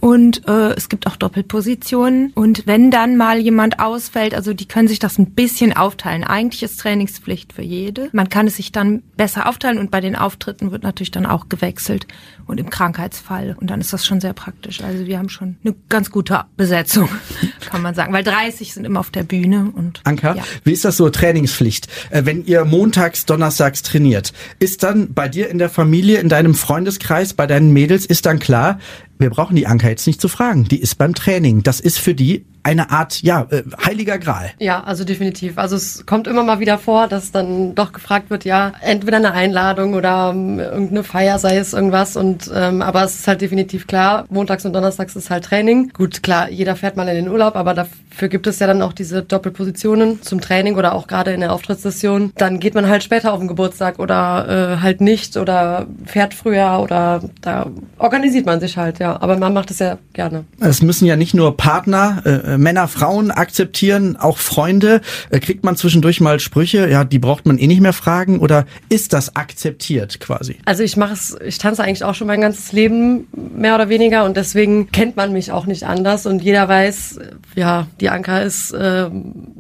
[0.01, 2.33] und äh, es gibt auch Doppelpositionen.
[2.35, 6.25] Und wenn dann mal jemand ausfällt, also die können sich das ein bisschen aufteilen.
[6.25, 8.09] Eigentlich ist Trainingspflicht für jede.
[8.13, 11.51] Man kann es sich dann besser aufteilen und bei den Auftritten wird natürlich dann auch
[11.51, 12.07] gewechselt
[12.51, 13.57] und im Krankheitsfall.
[13.59, 14.83] Und dann ist das schon sehr praktisch.
[14.83, 17.09] Also wir haben schon eine ganz gute Besetzung,
[17.71, 18.13] kann man sagen.
[18.13, 19.73] Weil 30 sind immer auf der Bühne.
[19.75, 20.43] Und Anka, ja.
[20.65, 21.89] wie ist das so Trainingspflicht?
[22.11, 26.55] Äh, wenn ihr montags, donnerstags trainiert, ist dann bei dir in der Familie, in deinem
[26.55, 28.79] Freundeskreis, bei deinen Mädels, ist dann klar,
[29.19, 30.65] wir brauchen die Anker jetzt nicht zu fragen.
[30.65, 31.63] Die ist beim Training.
[31.63, 34.51] Das ist für die eine Art, ja, äh, heiliger Gral.
[34.59, 35.59] Ja, also definitiv.
[35.59, 39.33] Also es kommt immer mal wieder vor, dass dann doch gefragt wird, ja, entweder eine
[39.33, 42.17] Einladung oder ähm, irgendeine Feier, sei es irgendwas.
[42.17, 45.91] Und ähm, aber es ist halt definitiv klar, montags und donnerstags ist halt Training.
[45.95, 48.93] Gut, klar, jeder fährt mal in den Urlaub, aber dafür gibt es ja dann auch
[48.93, 52.33] diese Doppelpositionen zum Training oder auch gerade in der Auftrittssession.
[52.37, 56.81] Dann geht man halt später auf den Geburtstag oder äh, halt nicht oder fährt früher
[56.81, 57.67] oder da
[57.99, 59.21] organisiert man sich halt, ja.
[59.21, 60.45] Aber man macht es ja gerne.
[60.61, 65.01] Es müssen ja nicht nur Partner äh, Männer, Frauen akzeptieren, auch Freunde?
[65.31, 68.67] Äh, kriegt man zwischendurch mal Sprüche, ja, die braucht man eh nicht mehr fragen oder
[68.89, 70.59] ist das akzeptiert quasi?
[70.65, 74.25] Also ich mache es, ich tanze eigentlich auch schon mein ganzes Leben mehr oder weniger
[74.25, 77.19] und deswegen kennt man mich auch nicht anders und jeder weiß,
[77.55, 79.09] ja, die Anka ist äh,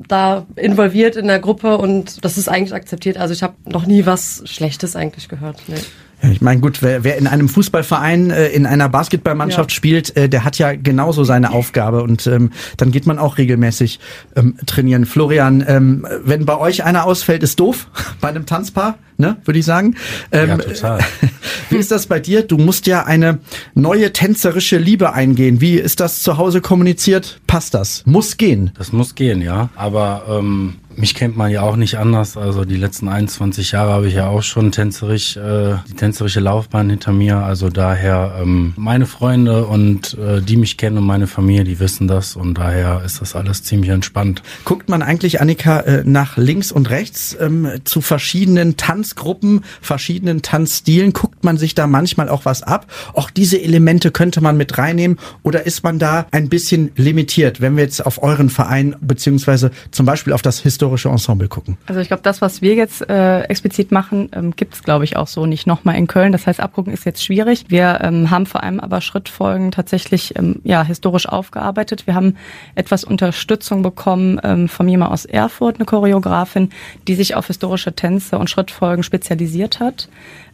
[0.09, 3.17] da involviert in der Gruppe und das ist eigentlich akzeptiert.
[3.17, 5.63] Also ich habe noch nie was Schlechtes eigentlich gehört.
[5.69, 5.77] Nee.
[6.23, 9.75] Ich meine, gut, wer, wer in einem Fußballverein, äh, in einer Basketballmannschaft ja.
[9.75, 14.01] spielt, äh, der hat ja genauso seine Aufgabe und ähm, dann geht man auch regelmäßig
[14.37, 15.07] ähm, trainieren.
[15.07, 17.89] Florian, ähm, wenn bei euch einer ausfällt, ist doof
[18.21, 19.95] bei einem Tanzpaar, ne, würde ich sagen.
[20.33, 20.99] Ähm, ja, total.
[21.71, 22.43] Wie ist das bei dir?
[22.43, 23.39] Du musst ja eine
[23.75, 25.61] neue tänzerische Liebe eingehen.
[25.61, 27.41] Wie ist das zu Hause kommuniziert?
[27.47, 28.03] Passt das?
[28.07, 28.73] Muss gehen.
[28.77, 29.69] Das muss gehen, ja.
[29.77, 32.37] Aber ähm, mich kennt man ja auch nicht anders.
[32.37, 36.91] Also die letzten 21 Jahre habe ich ja auch schon tänzerisch, äh, die tänzerische Laufbahn
[36.91, 37.39] hinter mir.
[37.39, 42.09] Also daher ähm, meine Freunde und äh, die mich kennen und meine Familie, die wissen
[42.09, 44.43] das und daher ist das alles ziemlich entspannt.
[44.65, 48.77] Guckt man eigentlich, Annika, äh, nach links und rechts ähm, zu verschiedenen
[49.11, 51.13] Tanzgruppen, verschiedenen Tanzstilen?
[51.13, 52.87] Guckt man sich da manchmal auch was ab?
[53.15, 57.77] Auch diese Elemente könnte man mit reinnehmen oder ist man da ein bisschen limitiert, wenn
[57.77, 61.77] wir jetzt auf euren Verein beziehungsweise zum Beispiel auf das historische Ensemble gucken.
[61.87, 65.17] Also ich glaube, das, was wir jetzt äh, explizit machen, ähm, gibt es, glaube ich,
[65.17, 66.33] auch so nicht nochmal in Köln.
[66.33, 67.65] Das heißt, abgucken ist jetzt schwierig.
[67.69, 72.07] Wir ähm, haben vor allem aber Schrittfolgen tatsächlich ähm, ja historisch aufgearbeitet.
[72.07, 72.37] Wir haben
[72.75, 76.71] etwas Unterstützung bekommen ähm, von jemand aus Erfurt, eine Choreografin,
[77.09, 80.09] die sich auf historische Tänze und Schrittfolgen spezialisiert hat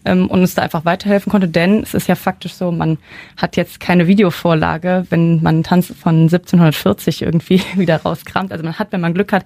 [0.04, 1.48] ähm, und uns da einfach weiterhelfen konnte.
[1.48, 2.98] Denn es ist ja faktisch so, man
[3.36, 8.52] hat jetzt keine Videovorlage, wenn man Tanz von 1740 irgendwie wieder rauskramt.
[8.52, 9.44] Also man hat, wenn man Glück hat,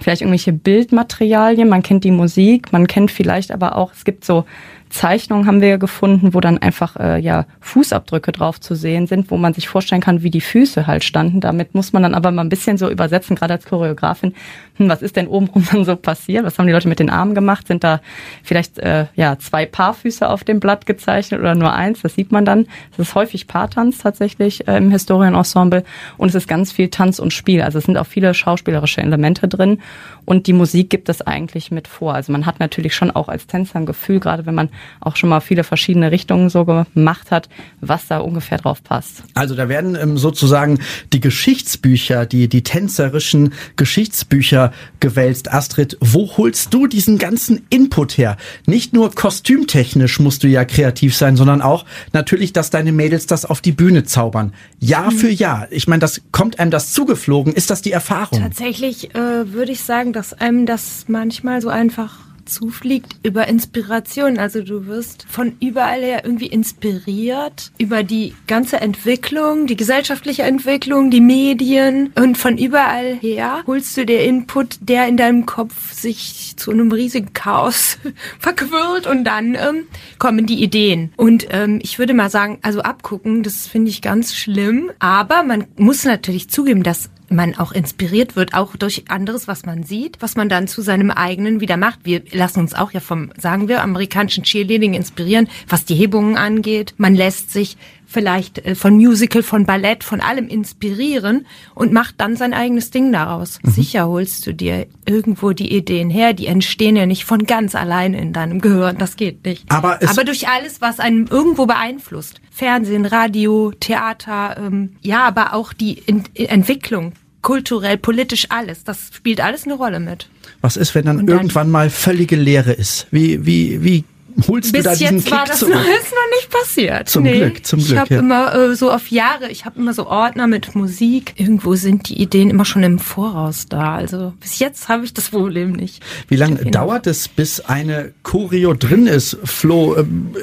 [0.00, 4.44] vielleicht irgendwelche Bildmaterialien, man kennt die Musik, man kennt vielleicht aber auch, es gibt so
[4.90, 9.36] Zeichnungen haben wir gefunden, wo dann einfach äh, ja Fußabdrücke drauf zu sehen sind, wo
[9.36, 11.40] man sich vorstellen kann, wie die Füße halt standen.
[11.40, 14.34] Damit muss man dann aber mal ein bisschen so übersetzen, gerade als Choreografin.
[14.76, 16.44] Hm, was ist denn obenrum dann so passiert?
[16.44, 17.66] Was haben die Leute mit den Armen gemacht?
[17.66, 18.00] Sind da
[18.42, 22.02] vielleicht äh, ja zwei Paarfüße auf dem Blatt gezeichnet oder nur eins?
[22.02, 22.66] Das sieht man dann.
[22.92, 25.84] Es ist häufig Paartanz tatsächlich äh, im Historienensemble
[26.16, 27.62] und es ist ganz viel Tanz und Spiel.
[27.62, 29.80] Also es sind auch viele schauspielerische Elemente drin
[30.24, 32.14] und die Musik gibt es eigentlich mit vor.
[32.14, 34.70] Also man hat natürlich schon auch als Tänzer ein Gefühl, gerade wenn man
[35.00, 37.48] auch schon mal viele verschiedene Richtungen so gemacht hat,
[37.80, 39.24] was da ungefähr drauf passt.
[39.34, 40.78] Also da werden ähm, sozusagen
[41.12, 45.52] die Geschichtsbücher, die, die tänzerischen Geschichtsbücher gewälzt.
[45.52, 48.36] Astrid, wo holst du diesen ganzen Input her?
[48.66, 53.44] Nicht nur kostümtechnisch musst du ja kreativ sein, sondern auch natürlich, dass deine Mädels das
[53.44, 54.52] auf die Bühne zaubern.
[54.80, 55.16] Jahr mhm.
[55.16, 55.68] für Jahr.
[55.70, 57.52] Ich meine, das kommt einem das zugeflogen.
[57.52, 58.40] Ist das die Erfahrung?
[58.40, 64.38] Tatsächlich äh, würde ich sagen, dass einem das manchmal so einfach zufliegt über Inspiration.
[64.38, 71.10] Also du wirst von überall her irgendwie inspiriert über die ganze Entwicklung, die gesellschaftliche Entwicklung,
[71.10, 76.54] die Medien und von überall her holst du dir Input, der in deinem Kopf sich
[76.56, 77.98] zu einem riesigen Chaos
[78.38, 79.86] verquirlt und dann ähm,
[80.18, 81.12] kommen die Ideen.
[81.16, 85.66] Und ähm, ich würde mal sagen, also abgucken, das finde ich ganz schlimm, aber man
[85.76, 90.36] muss natürlich zugeben, dass man auch inspiriert wird, auch durch anderes, was man sieht, was
[90.36, 92.00] man dann zu seinem eigenen wieder macht.
[92.04, 96.94] Wir lassen uns auch ja vom, sagen wir, amerikanischen Cheerleading inspirieren, was die Hebungen angeht.
[96.98, 97.76] Man lässt sich
[98.14, 103.12] vielleicht äh, von Musical, von Ballett, von allem inspirieren und macht dann sein eigenes Ding
[103.12, 103.58] daraus.
[103.62, 103.70] Mhm.
[103.70, 108.14] Sicher holst du dir irgendwo die Ideen her, die entstehen ja nicht von ganz allein
[108.14, 109.64] in deinem Gehirn, das geht nicht.
[109.68, 112.40] Aber, Aber durch alles, was einen irgendwo beeinflusst.
[112.50, 118.84] Fernsehen, Radio, Theater, ähm, ja, aber auch die in Entwicklung kulturell, politisch alles.
[118.84, 120.28] Das spielt alles eine Rolle mit.
[120.62, 123.06] Was ist, wenn dann, dann irgendwann mal völlige Leere ist?
[123.10, 124.04] Wie, wie, wie
[124.48, 125.74] holst Bis du da diesen jetzt war das zurück?
[125.74, 127.08] noch, ist noch nicht passiert.
[127.08, 127.38] Zum nee.
[127.38, 127.92] Glück, zum Glück.
[127.92, 128.20] Ich habe ja.
[128.20, 131.34] immer äh, so auf Jahre, ich habe immer so Ordner mit Musik.
[131.36, 133.94] Irgendwo sind die Ideen immer schon im Voraus da.
[133.94, 136.02] Also bis jetzt habe ich das Problem nicht.
[136.28, 139.96] Wie lange dauert es, bis eine Choreo drin ist, Flo?
[139.96, 140.34] Ähm,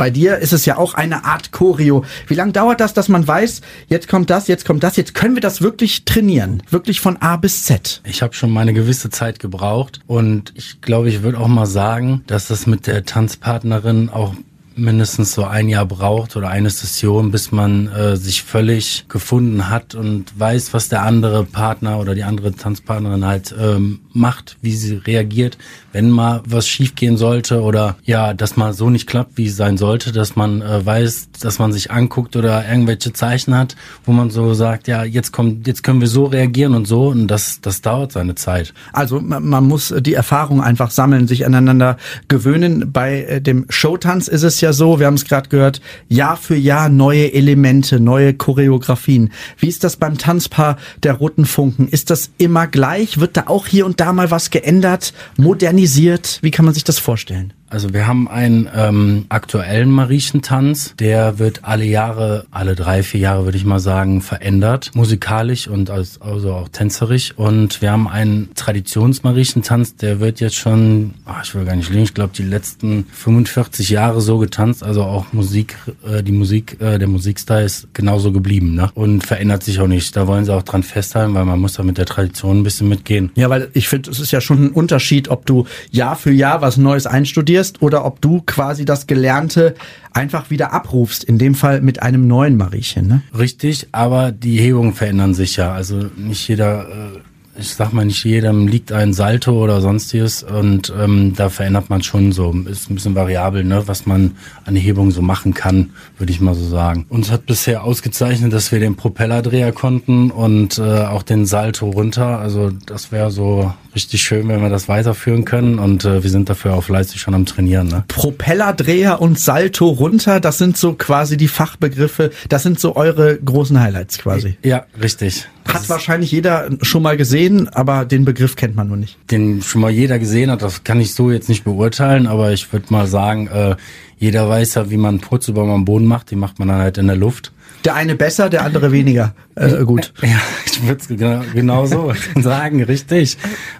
[0.00, 2.06] bei dir ist es ja auch eine Art Choreo.
[2.26, 5.34] Wie lange dauert das, dass man weiß, jetzt kommt das, jetzt kommt das, jetzt können
[5.34, 6.62] wir das wirklich trainieren?
[6.70, 8.00] Wirklich von A bis Z?
[8.04, 12.22] Ich habe schon meine gewisse Zeit gebraucht und ich glaube, ich würde auch mal sagen,
[12.26, 14.32] dass das mit der Tanzpartnerin auch
[14.74, 19.94] mindestens so ein Jahr braucht oder eine Session, bis man äh, sich völlig gefunden hat
[19.94, 24.96] und weiß, was der andere Partner oder die andere Tanzpartnerin halt ähm, macht, wie sie
[24.96, 25.58] reagiert,
[25.92, 29.76] wenn mal was schiefgehen sollte oder ja, dass mal so nicht klappt, wie es sein
[29.76, 34.30] sollte, dass man äh, weiß, dass man sich anguckt oder irgendwelche Zeichen hat, wo man
[34.30, 37.82] so sagt, ja, jetzt kommt, jetzt können wir so reagieren und so und das, das
[37.82, 38.74] dauert seine Zeit.
[38.92, 41.96] Also man, man muss die Erfahrung einfach sammeln, sich aneinander
[42.28, 42.92] gewöhnen.
[42.92, 46.56] Bei äh, dem Showtanz ist es ja so, wir haben es gerade gehört, Jahr für
[46.56, 49.30] Jahr neue Elemente, neue Choreografien.
[49.58, 51.88] Wie ist das beim Tanzpaar der Roten Funken?
[51.88, 53.20] Ist das immer gleich?
[53.20, 56.38] Wird da auch hier und da mal was geändert, modernisiert?
[56.42, 57.52] Wie kann man sich das vorstellen?
[57.70, 63.44] Also wir haben einen ähm, aktuellen Mariechentanz, der wird alle Jahre, alle drei, vier Jahre
[63.44, 67.32] würde ich mal sagen, verändert, musikalisch und als, also auch tänzerisch.
[67.36, 72.02] Und wir haben einen Traditionsmariechentanz, der wird jetzt schon, ach, ich will gar nicht lügen,
[72.02, 76.98] ich glaube die letzten 45 Jahre so getanzt, also auch Musik, äh, die Musik, äh,
[76.98, 78.90] der Musikstyle ist genauso geblieben ne?
[78.94, 80.16] und verändert sich auch nicht.
[80.16, 82.88] Da wollen sie auch dran festhalten, weil man muss da mit der Tradition ein bisschen
[82.88, 83.30] mitgehen.
[83.36, 86.62] Ja, weil ich finde, es ist ja schon ein Unterschied, ob du Jahr für Jahr
[86.62, 89.74] was Neues einstudierst oder ob du quasi das Gelernte
[90.12, 93.06] einfach wieder abrufst, in dem Fall mit einem neuen Mariechen.
[93.06, 93.22] Ne?
[93.36, 95.72] Richtig, aber die Hebungen verändern sich ja.
[95.72, 97.18] Also nicht jeder, äh,
[97.60, 102.02] ich sag mal, nicht jedem liegt ein Salto oder sonstiges und ähm, da verändert man
[102.02, 102.54] schon so.
[102.70, 106.54] Ist ein bisschen variabel, ne, was man an Hebungen so machen kann, würde ich mal
[106.54, 107.06] so sagen.
[107.08, 112.38] Uns hat bisher ausgezeichnet, dass wir den Propellerdreher konnten und äh, auch den Salto runter.
[112.38, 116.48] Also das wäre so richtig schön, wenn wir das weiterführen können und äh, wir sind
[116.48, 117.88] dafür auch fleißig schon am Trainieren.
[117.88, 118.04] Ne?
[118.08, 123.80] Propellerdreher und Salto runter, das sind so quasi die Fachbegriffe, das sind so eure großen
[123.80, 124.56] Highlights quasi.
[124.62, 125.46] Ja, richtig.
[125.64, 129.18] Das Hat wahrscheinlich jeder schon mal gesehen, aber den Begriff kennt man nur nicht.
[129.30, 132.72] Den schon mal jeder gesehen hat, das kann ich so jetzt nicht beurteilen, aber ich
[132.72, 133.76] würde mal sagen, äh,
[134.18, 136.98] jeder weiß ja, wie man Putz über den Boden macht, die macht man dann halt
[136.98, 137.52] in der Luft.
[137.84, 140.12] Der eine besser, der andere weniger äh, gut.
[140.22, 143.36] Ja, ich würde es genau, genau so sagen, richtig.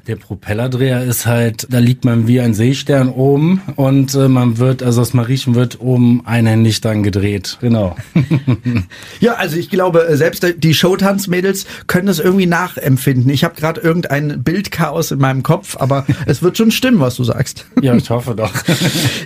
[0.07, 4.83] Der Propellerdreher ist halt, da liegt man wie ein Seestern oben und äh, man wird,
[4.83, 7.59] also das Mariechen wird oben einhändig dann gedreht.
[7.61, 7.97] Genau.
[9.21, 13.31] ja, also ich glaube, äh, selbst die Showtanzmädels können das irgendwie nachempfinden.
[13.31, 17.25] Ich habe gerade irgendein Bildchaos in meinem Kopf, aber es wird schon stimmen, was du
[17.25, 17.67] sagst.
[17.81, 18.53] Ja, ich hoffe doch.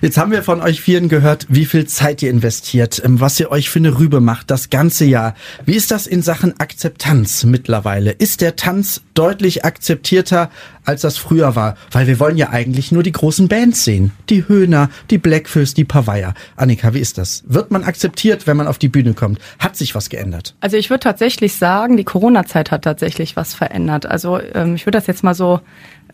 [0.02, 3.50] Jetzt haben wir von euch vieren gehört, wie viel Zeit ihr investiert, ähm, was ihr
[3.50, 5.34] euch für eine Rübe macht, das ganze Jahr.
[5.64, 8.10] Wie ist das in Sachen Akzeptanz mittlerweile?
[8.10, 10.50] Ist der Tanz deutlich akzeptierter,
[10.84, 11.76] als das früher war?
[11.90, 14.12] Weil wir wollen ja eigentlich nur die großen Bands sehen.
[14.28, 16.34] Die Höhner, die Blackfist, die Pavaya.
[16.56, 17.42] Annika, wie ist das?
[17.46, 19.38] Wird man akzeptiert, wenn man auf die Bühne kommt?
[19.58, 20.54] Hat sich was geändert?
[20.60, 24.06] Also ich würde tatsächlich sagen, die Corona-Zeit hat tatsächlich was verändert.
[24.06, 25.60] Also ähm, ich würde das jetzt mal so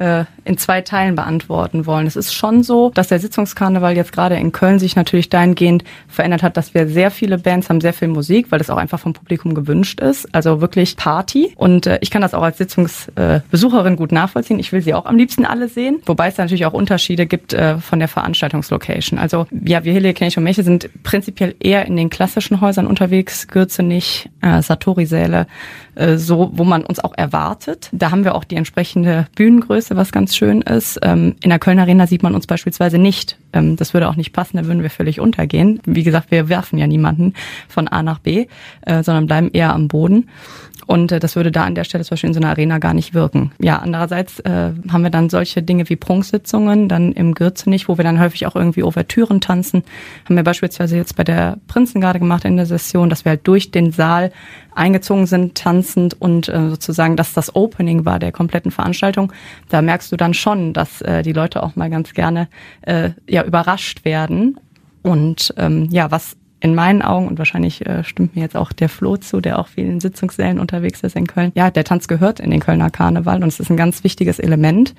[0.00, 2.06] äh, in zwei Teilen beantworten wollen.
[2.06, 6.42] Es ist schon so, dass der Sitzungskarneval jetzt gerade in Köln sich natürlich dahingehend verändert
[6.42, 9.12] hat, dass wir sehr viele Bands haben, sehr viel Musik, weil das auch einfach vom
[9.12, 10.34] Publikum gewünscht ist.
[10.34, 11.52] Also wirklich Party.
[11.56, 14.58] Und äh, ich kann das auch als Sitzungsbesucherin äh, gut nachvollziehen.
[14.58, 16.00] Ich will sie auch am liebsten alle sehen.
[16.06, 19.18] Wobei es natürlich auch Unterschiede gibt äh, von der Veranstaltungslocation.
[19.18, 23.48] Also ja, wir Hille, Knecht und Meche sind prinzipiell eher in den klassischen Häusern unterwegs,
[23.48, 25.46] Gürzenich, äh, Satori-Säle,
[25.94, 27.90] äh, so, wo man uns auch erwartet.
[27.92, 30.98] Da haben wir auch die entsprechende Bühnengröße, was ganz schön ist.
[31.02, 34.32] Ähm, in der Kölner Arena sieht man uns beispielsweise nicht Ähm, das würde auch nicht
[34.32, 35.80] passen, da würden wir völlig untergehen.
[35.84, 37.34] Wie gesagt, wir werfen ja niemanden
[37.68, 38.46] von A nach B,
[38.82, 40.28] äh, sondern bleiben eher am Boden.
[40.86, 42.94] Und äh, das würde da an der Stelle zum Beispiel in so einer Arena gar
[42.94, 43.52] nicht wirken.
[43.60, 48.04] Ja, andererseits äh, haben wir dann solche Dinge wie Prunksitzungen, dann im Gürzenich, wo wir
[48.04, 49.84] dann häufig auch irgendwie Ouvertüren tanzen.
[50.24, 53.70] Haben wir beispielsweise jetzt bei der Prinzengarde gemacht in der Session, dass wir halt durch
[53.70, 54.32] den Saal
[54.74, 59.32] eingezogen sind, tanzend und äh, sozusagen, dass das Opening war der kompletten Veranstaltung.
[59.68, 62.48] Da merkst du dann schon, dass äh, die Leute auch mal ganz gerne
[62.82, 64.58] äh, ja überrascht werden.
[65.02, 68.88] Und ähm, ja, was in meinen Augen, und wahrscheinlich äh, stimmt mir jetzt auch der
[68.88, 72.38] Flo zu, der auch viel in Sitzungssälen unterwegs ist in Köln, ja, der Tanz gehört
[72.38, 74.94] in den Kölner Karneval und es ist ein ganz wichtiges Element.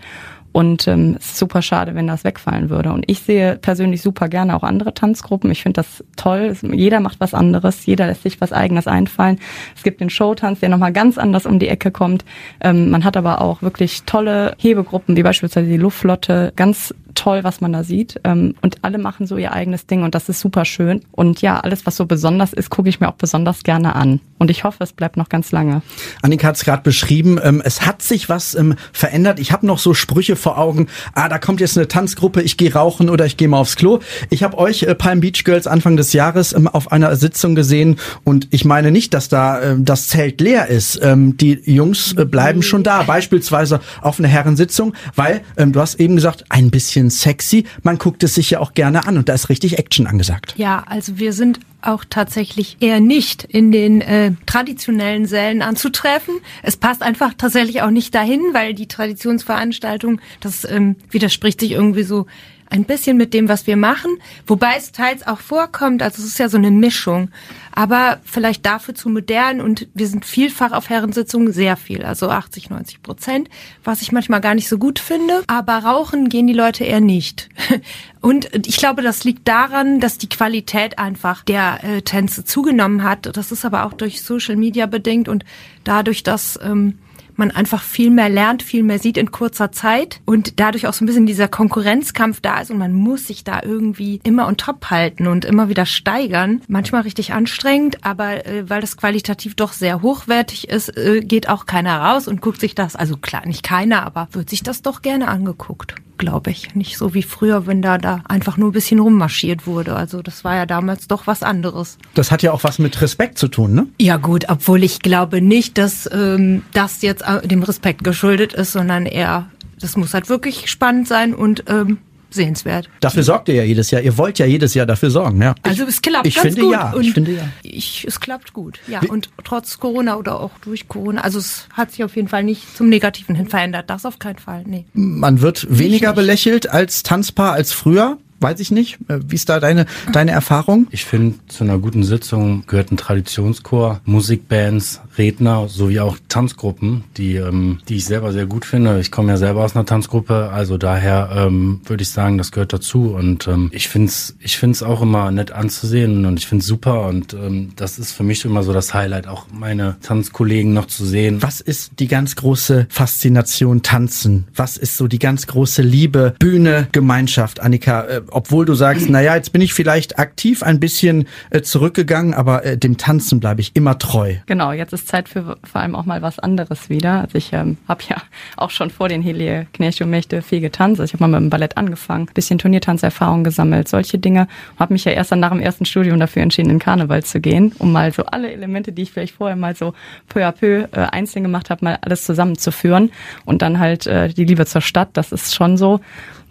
[0.51, 2.91] Und ähm, ist super schade, wenn das wegfallen würde.
[2.91, 5.49] Und ich sehe persönlich super gerne auch andere Tanzgruppen.
[5.51, 6.55] Ich finde das toll.
[6.73, 9.39] Jeder macht was anderes, jeder lässt sich was eigenes einfallen.
[9.75, 12.25] Es gibt den Showtanz, der nochmal ganz anders um die Ecke kommt.
[12.59, 17.62] Ähm, man hat aber auch wirklich tolle Hebegruppen, wie beispielsweise die Luftflotte, ganz toll, was
[17.62, 18.19] man da sieht.
[18.24, 21.02] Ähm, und alle machen so ihr eigenes Ding und das ist super schön.
[21.12, 24.19] Und ja, alles, was so besonders ist, gucke ich mir auch besonders gerne an.
[24.38, 25.82] Und ich hoffe, es bleibt noch ganz lange.
[26.21, 29.39] Annika hat es gerade beschrieben, ähm, es hat sich was ähm, verändert.
[29.39, 30.88] Ich habe noch so Sprüche vor Augen.
[31.13, 34.00] Ah, da kommt jetzt eine Tanzgruppe, ich gehe rauchen oder ich gehe mal aufs Klo.
[34.30, 38.47] Ich habe euch äh, Palm Beach Girls Anfang des Jahres auf einer Sitzung gesehen und
[38.52, 41.00] ich meine nicht, dass da das Zelt leer ist.
[41.04, 46.45] Die Jungs äh, bleiben schon da, beispielsweise auf einer Herrensitzung, weil du hast eben gesagt,
[46.50, 47.65] ein bisschen sexy.
[47.83, 50.53] Man guckt es sich ja auch gerne an und da ist richtig Action angesagt.
[50.57, 56.35] Ja, also wir sind auch tatsächlich eher nicht in den äh, traditionellen Sälen anzutreffen.
[56.63, 62.03] Es passt einfach tatsächlich auch nicht dahin, weil die Traditionsveranstaltung, das ähm, widerspricht sich irgendwie
[62.03, 62.27] so
[62.71, 66.39] ein bisschen mit dem, was wir machen, wobei es teils auch vorkommt, also es ist
[66.39, 67.29] ja so eine Mischung,
[67.73, 72.69] aber vielleicht dafür zu modern und wir sind vielfach auf Herrensitzungen sehr viel, also 80,
[72.69, 73.49] 90 Prozent,
[73.84, 77.49] was ich manchmal gar nicht so gut finde, aber rauchen gehen die Leute eher nicht.
[78.21, 83.36] Und ich glaube, das liegt daran, dass die Qualität einfach der äh, Tänze zugenommen hat.
[83.36, 85.43] Das ist aber auch durch Social Media bedingt und
[85.84, 86.99] dadurch, dass ähm,
[87.41, 91.04] man einfach viel mehr lernt, viel mehr sieht in kurzer Zeit und dadurch auch so
[91.04, 94.91] ein bisschen dieser Konkurrenzkampf da ist und man muss sich da irgendwie immer on top
[94.91, 96.62] halten und immer wieder steigern.
[96.67, 101.65] Manchmal richtig anstrengend, aber äh, weil das qualitativ doch sehr hochwertig ist, äh, geht auch
[101.65, 105.01] keiner raus und guckt sich das, also klar, nicht keiner, aber wird sich das doch
[105.01, 106.75] gerne angeguckt glaube ich.
[106.75, 109.95] Nicht so wie früher, wenn da, da einfach nur ein bisschen rummarschiert wurde.
[109.95, 111.97] Also das war ja damals doch was anderes.
[112.13, 113.88] Das hat ja auch was mit Respekt zu tun, ne?
[113.99, 119.06] Ja gut, obwohl ich glaube nicht, dass ähm, das jetzt dem Respekt geschuldet ist, sondern
[119.06, 122.00] eher, das muss halt wirklich spannend sein und ähm,
[122.34, 122.89] sehenswert.
[123.02, 124.02] Dafür sorgt ihr ja jedes Jahr.
[124.02, 125.56] Ihr wollt ja jedes Jahr dafür sorgen, ja.
[125.63, 126.74] Also es klappt ich ganz finde gut.
[126.74, 127.44] Ja, und ich finde ja.
[127.63, 129.02] Ich, es klappt gut, ja.
[129.02, 129.08] Wie?
[129.08, 132.76] Und trotz Corona oder auch durch Corona, also es hat sich auf jeden Fall nicht
[132.76, 133.89] zum Negativen hin verändert.
[133.89, 134.86] Das auf keinen Fall, nee.
[134.94, 138.97] Man wird weniger belächelt als Tanzpaar als früher weiß ich nicht.
[139.08, 140.88] Äh, wie ist da deine, deine Erfahrung?
[140.91, 147.36] Ich finde, zu einer guten Sitzung gehört ein Traditionschor, Musikbands, Redner sowie auch Tanzgruppen, die,
[147.36, 148.99] ähm, die ich selber sehr gut finde.
[148.99, 152.73] Ich komme ja selber aus einer Tanzgruppe, also daher ähm, würde ich sagen, das gehört
[152.73, 153.13] dazu.
[153.13, 156.67] Und ähm, ich finde es ich find's auch immer nett anzusehen und ich finde es
[156.67, 157.08] super.
[157.08, 161.06] Und ähm, das ist für mich immer so das Highlight, auch meine Tanzkollegen noch zu
[161.06, 161.41] sehen.
[161.41, 164.47] Was ist die ganz große Faszination Tanzen?
[164.56, 167.60] Was ist so die ganz große Liebe, Bühne, Gemeinschaft?
[167.60, 172.34] Annika, äh, obwohl du sagst, naja, jetzt bin ich vielleicht aktiv ein bisschen äh, zurückgegangen,
[172.34, 174.36] aber äh, dem Tanzen bleibe ich immer treu.
[174.46, 177.22] Genau, jetzt ist Zeit für vor allem auch mal was anderes wieder.
[177.22, 178.17] Also ich ähm, habe ja
[178.58, 181.00] auch schon vor den Helie Knecht und Mächte viel getanzt.
[181.00, 184.48] Also ich habe mal mit dem Ballett angefangen, bisschen Turniertanzerfahrung gesammelt, solche Dinge.
[184.78, 187.74] Habe mich ja erst dann nach dem ersten Studium dafür entschieden, in Karneval zu gehen,
[187.80, 189.94] um mal so alle Elemente, die ich vielleicht vorher mal so
[190.28, 193.12] peu à peu äh, einzeln gemacht habe, mal alles zusammenzuführen
[193.46, 195.10] und dann halt äh, die Liebe zur Stadt.
[195.13, 196.00] Das ist schon so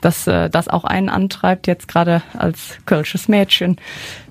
[0.01, 3.77] dass äh, das auch einen antreibt, jetzt gerade als kölsches Mädchen,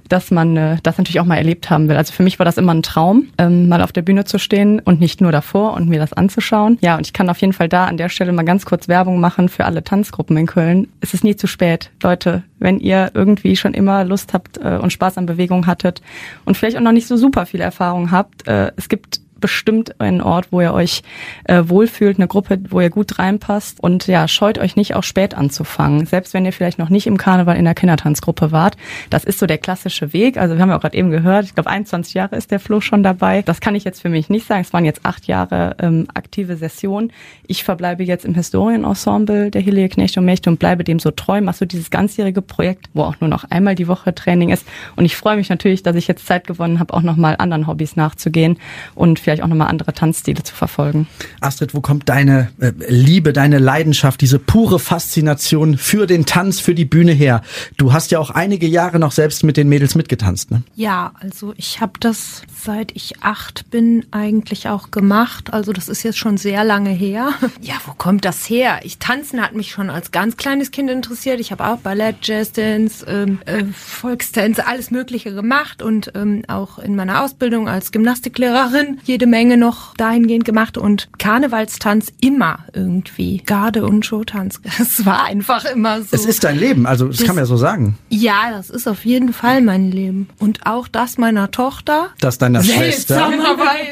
[0.10, 1.96] dass man äh, das natürlich auch mal erlebt haben will.
[1.96, 4.80] Also für mich war das immer ein Traum, ähm, mal auf der Bühne zu stehen
[4.80, 6.78] und nicht nur davor und mir das anzuschauen.
[6.82, 9.20] Ja, und ich kann auf jeden Fall da an der Stelle mal ganz kurz Werbung
[9.20, 10.88] machen für alle Tanzgruppen in Köln.
[11.00, 11.92] Es ist nie zu spät.
[12.02, 16.02] Leute, wenn ihr irgendwie schon immer Lust habt äh, und Spaß an Bewegung hattet
[16.46, 20.22] und vielleicht auch noch nicht so super viel Erfahrung habt, äh, es gibt bestimmt einen
[20.22, 21.02] Ort, wo ihr euch
[21.46, 25.36] äh, wohlfühlt, eine Gruppe, wo ihr gut reinpasst und ja, scheut euch nicht auch spät
[25.36, 26.06] anzufangen.
[26.06, 28.78] Selbst wenn ihr vielleicht noch nicht im Karneval in der Kindertanzgruppe wart.
[29.10, 30.38] Das ist so der klassische Weg.
[30.38, 32.82] Also wir haben ja auch gerade eben gehört, ich glaube 21 Jahre ist der Flo
[32.82, 33.42] schon dabei.
[33.42, 34.62] Das kann ich jetzt für mich nicht sagen.
[34.62, 37.12] Es waren jetzt acht Jahre ähm, aktive Session.
[37.48, 41.42] Ich verbleibe jetzt im Historienensemble der Hilie Knecht und Mächte und bleibe dem so treu.
[41.42, 44.66] Machst du dieses ganzjährige Projekt, wo auch nur noch einmal die Woche Training ist.
[44.96, 47.96] Und ich freue mich natürlich, dass ich jetzt Zeit gewonnen habe, auch nochmal anderen Hobbys
[47.96, 48.58] nachzugehen
[48.96, 51.08] und vielleicht auch nochmal andere Tanzstile zu verfolgen.
[51.40, 56.74] Astrid, wo kommt deine äh, Liebe, deine Leidenschaft, diese pure Faszination für den Tanz, für
[56.74, 57.44] die Bühne her?
[57.78, 60.64] Du hast ja auch einige Jahre noch selbst mit den Mädels mitgetanzt, ne?
[60.76, 65.54] Ja, also ich habe das seit ich acht bin eigentlich auch gemacht.
[65.54, 67.30] Also das ist jetzt schon sehr lange her.
[67.62, 68.80] Ja, wo kommt das her?
[68.84, 71.40] Ich tanzen hat mich schon als ganz kleines Kind interessiert.
[71.40, 76.96] Ich habe auch Ballett, Jazzdance, ähm, äh, Volkstänze, alles Mögliche gemacht und ähm, auch in
[76.96, 83.42] meiner Ausbildung als Gymnastiklehrerin jede Menge noch dahingehend gemacht und Karnevalstanz immer irgendwie.
[83.46, 84.62] Garde und Showtanz.
[84.80, 86.08] Es war einfach immer so.
[86.12, 87.98] Es ist dein Leben, also das, das kann man ja so sagen.
[88.08, 90.30] Ja, das ist auf jeden Fall mein Leben.
[90.40, 92.12] Und auch das meiner Tochter.
[92.22, 93.30] Das deiner Schwester.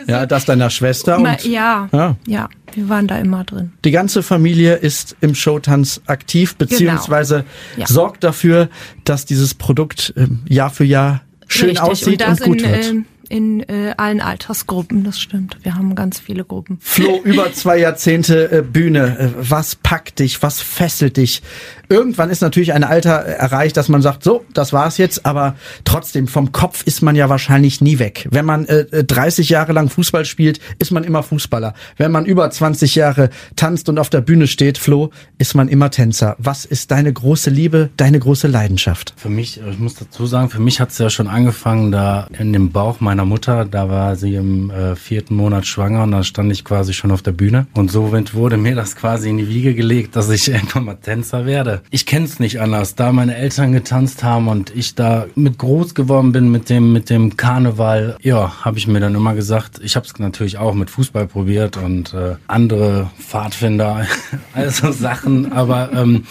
[0.08, 1.18] Ja, das deiner Schwester.
[1.18, 3.74] Und, ja, ja, ja, wir waren da immer drin.
[3.84, 7.44] Die ganze Familie ist im Showtanz aktiv, beziehungsweise
[7.76, 7.82] genau.
[7.82, 7.88] ja.
[7.88, 8.70] sorgt dafür,
[9.04, 11.84] dass dieses Produkt äh, Jahr für Jahr schön Richtig.
[11.84, 12.86] aussieht und, und gut in, wird.
[12.86, 15.58] Äh, in äh, allen Altersgruppen, das stimmt.
[15.64, 16.78] Wir haben ganz viele Gruppen.
[16.82, 19.20] Flo, über zwei Jahrzehnte äh, Bühne.
[19.20, 20.42] Äh, was packt dich?
[20.42, 21.42] Was fesselt dich?
[21.90, 25.56] Irgendwann ist natürlich ein Alter erreicht, dass man sagt, so, das war's jetzt, aber
[25.86, 28.28] trotzdem, vom Kopf ist man ja wahrscheinlich nie weg.
[28.30, 31.74] Wenn man äh, 30 Jahre lang Fußball spielt, ist man immer Fußballer.
[31.96, 35.90] Wenn man über 20 Jahre tanzt und auf der Bühne steht, Flo, ist man immer
[35.90, 36.36] Tänzer.
[36.40, 39.14] Was ist deine große Liebe, deine große Leidenschaft?
[39.16, 42.72] Für mich, ich muss dazu sagen, für mich hat's ja schon angefangen, da in dem
[42.72, 46.64] Bauch meiner Mutter, da war sie im äh, vierten Monat schwanger und da stand ich
[46.64, 47.68] quasi schon auf der Bühne.
[47.74, 51.46] Und so wurde mir das quasi in die Wiege gelegt, dass ich irgendwann mal Tänzer
[51.46, 52.96] werde ich kenne es nicht anders.
[52.96, 57.10] Da meine Eltern getanzt haben und ich da mit groß geworden bin mit dem mit
[57.10, 60.90] dem Karneval, ja, habe ich mir dann immer gesagt, ich habe es natürlich auch mit
[60.90, 64.06] Fußball probiert und äh, andere Pfadfinder,
[64.54, 66.26] also Sachen, aber ähm,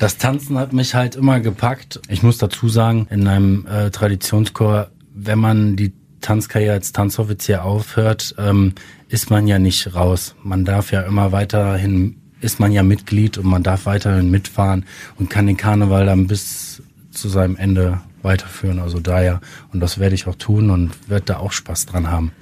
[0.00, 2.00] das Tanzen hat mich halt immer gepackt.
[2.08, 5.92] Ich muss dazu sagen, in einem äh, Traditionschor, wenn man die
[6.24, 8.74] Tanzkarriere als Tanzoffizier aufhört, ähm,
[9.08, 10.34] ist man ja nicht raus.
[10.42, 14.84] Man darf ja immer weiterhin ist man ja Mitglied und man darf weiterhin mitfahren
[15.18, 18.78] und kann den Karneval dann bis zu seinem Ende weiterführen.
[18.78, 19.40] Also daher,
[19.72, 22.32] und das werde ich auch tun und werde da auch Spaß dran haben.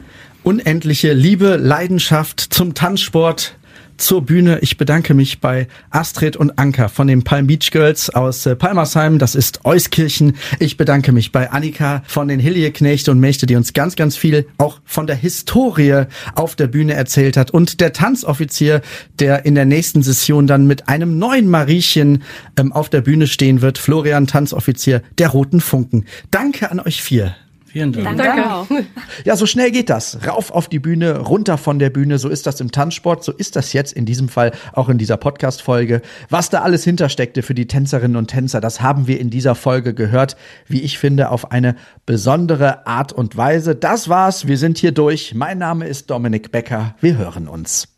[0.43, 3.57] Unendliche Liebe, Leidenschaft zum Tanzsport,
[3.97, 4.59] zur Bühne.
[4.61, 9.19] Ich bedanke mich bei Astrid und Anka von den Palm Beach Girls aus äh, Palmersheim.
[9.19, 10.37] Das ist Euskirchen.
[10.59, 14.47] Ich bedanke mich bei Annika von den Hillieknechte und Mächte, die uns ganz, ganz viel
[14.59, 17.51] auch von der Historie auf der Bühne erzählt hat.
[17.51, 18.83] Und der Tanzoffizier,
[19.19, 22.23] der in der nächsten Session dann mit einem neuen Mariechen
[22.57, 23.79] ähm, auf der Bühne stehen wird.
[23.79, 26.07] Florian Tanzoffizier der Roten Funken.
[26.31, 27.35] Danke an euch vier.
[27.73, 28.19] Vielen Dank.
[28.19, 28.85] Danke.
[29.25, 30.19] Ja, so schnell geht das.
[30.29, 32.19] Rauf auf die Bühne, runter von der Bühne.
[32.19, 33.25] So ist das im Tanzsport.
[33.25, 36.03] So ist das jetzt in diesem Fall auch in dieser Podcast-Folge.
[36.29, 39.95] Was da alles hintersteckte für die Tänzerinnen und Tänzer, das haben wir in dieser Folge
[39.95, 40.37] gehört.
[40.67, 43.75] Wie ich finde, auf eine besondere Art und Weise.
[43.75, 44.47] Das war's.
[44.47, 45.35] Wir sind hier durch.
[45.35, 46.95] Mein Name ist Dominik Becker.
[47.01, 47.89] Wir hören uns.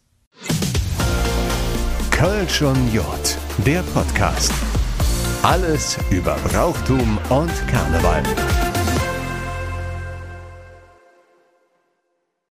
[2.12, 3.04] Kölsch und J,
[3.66, 4.52] der Podcast.
[5.42, 8.22] Alles über Brauchtum und Karneval.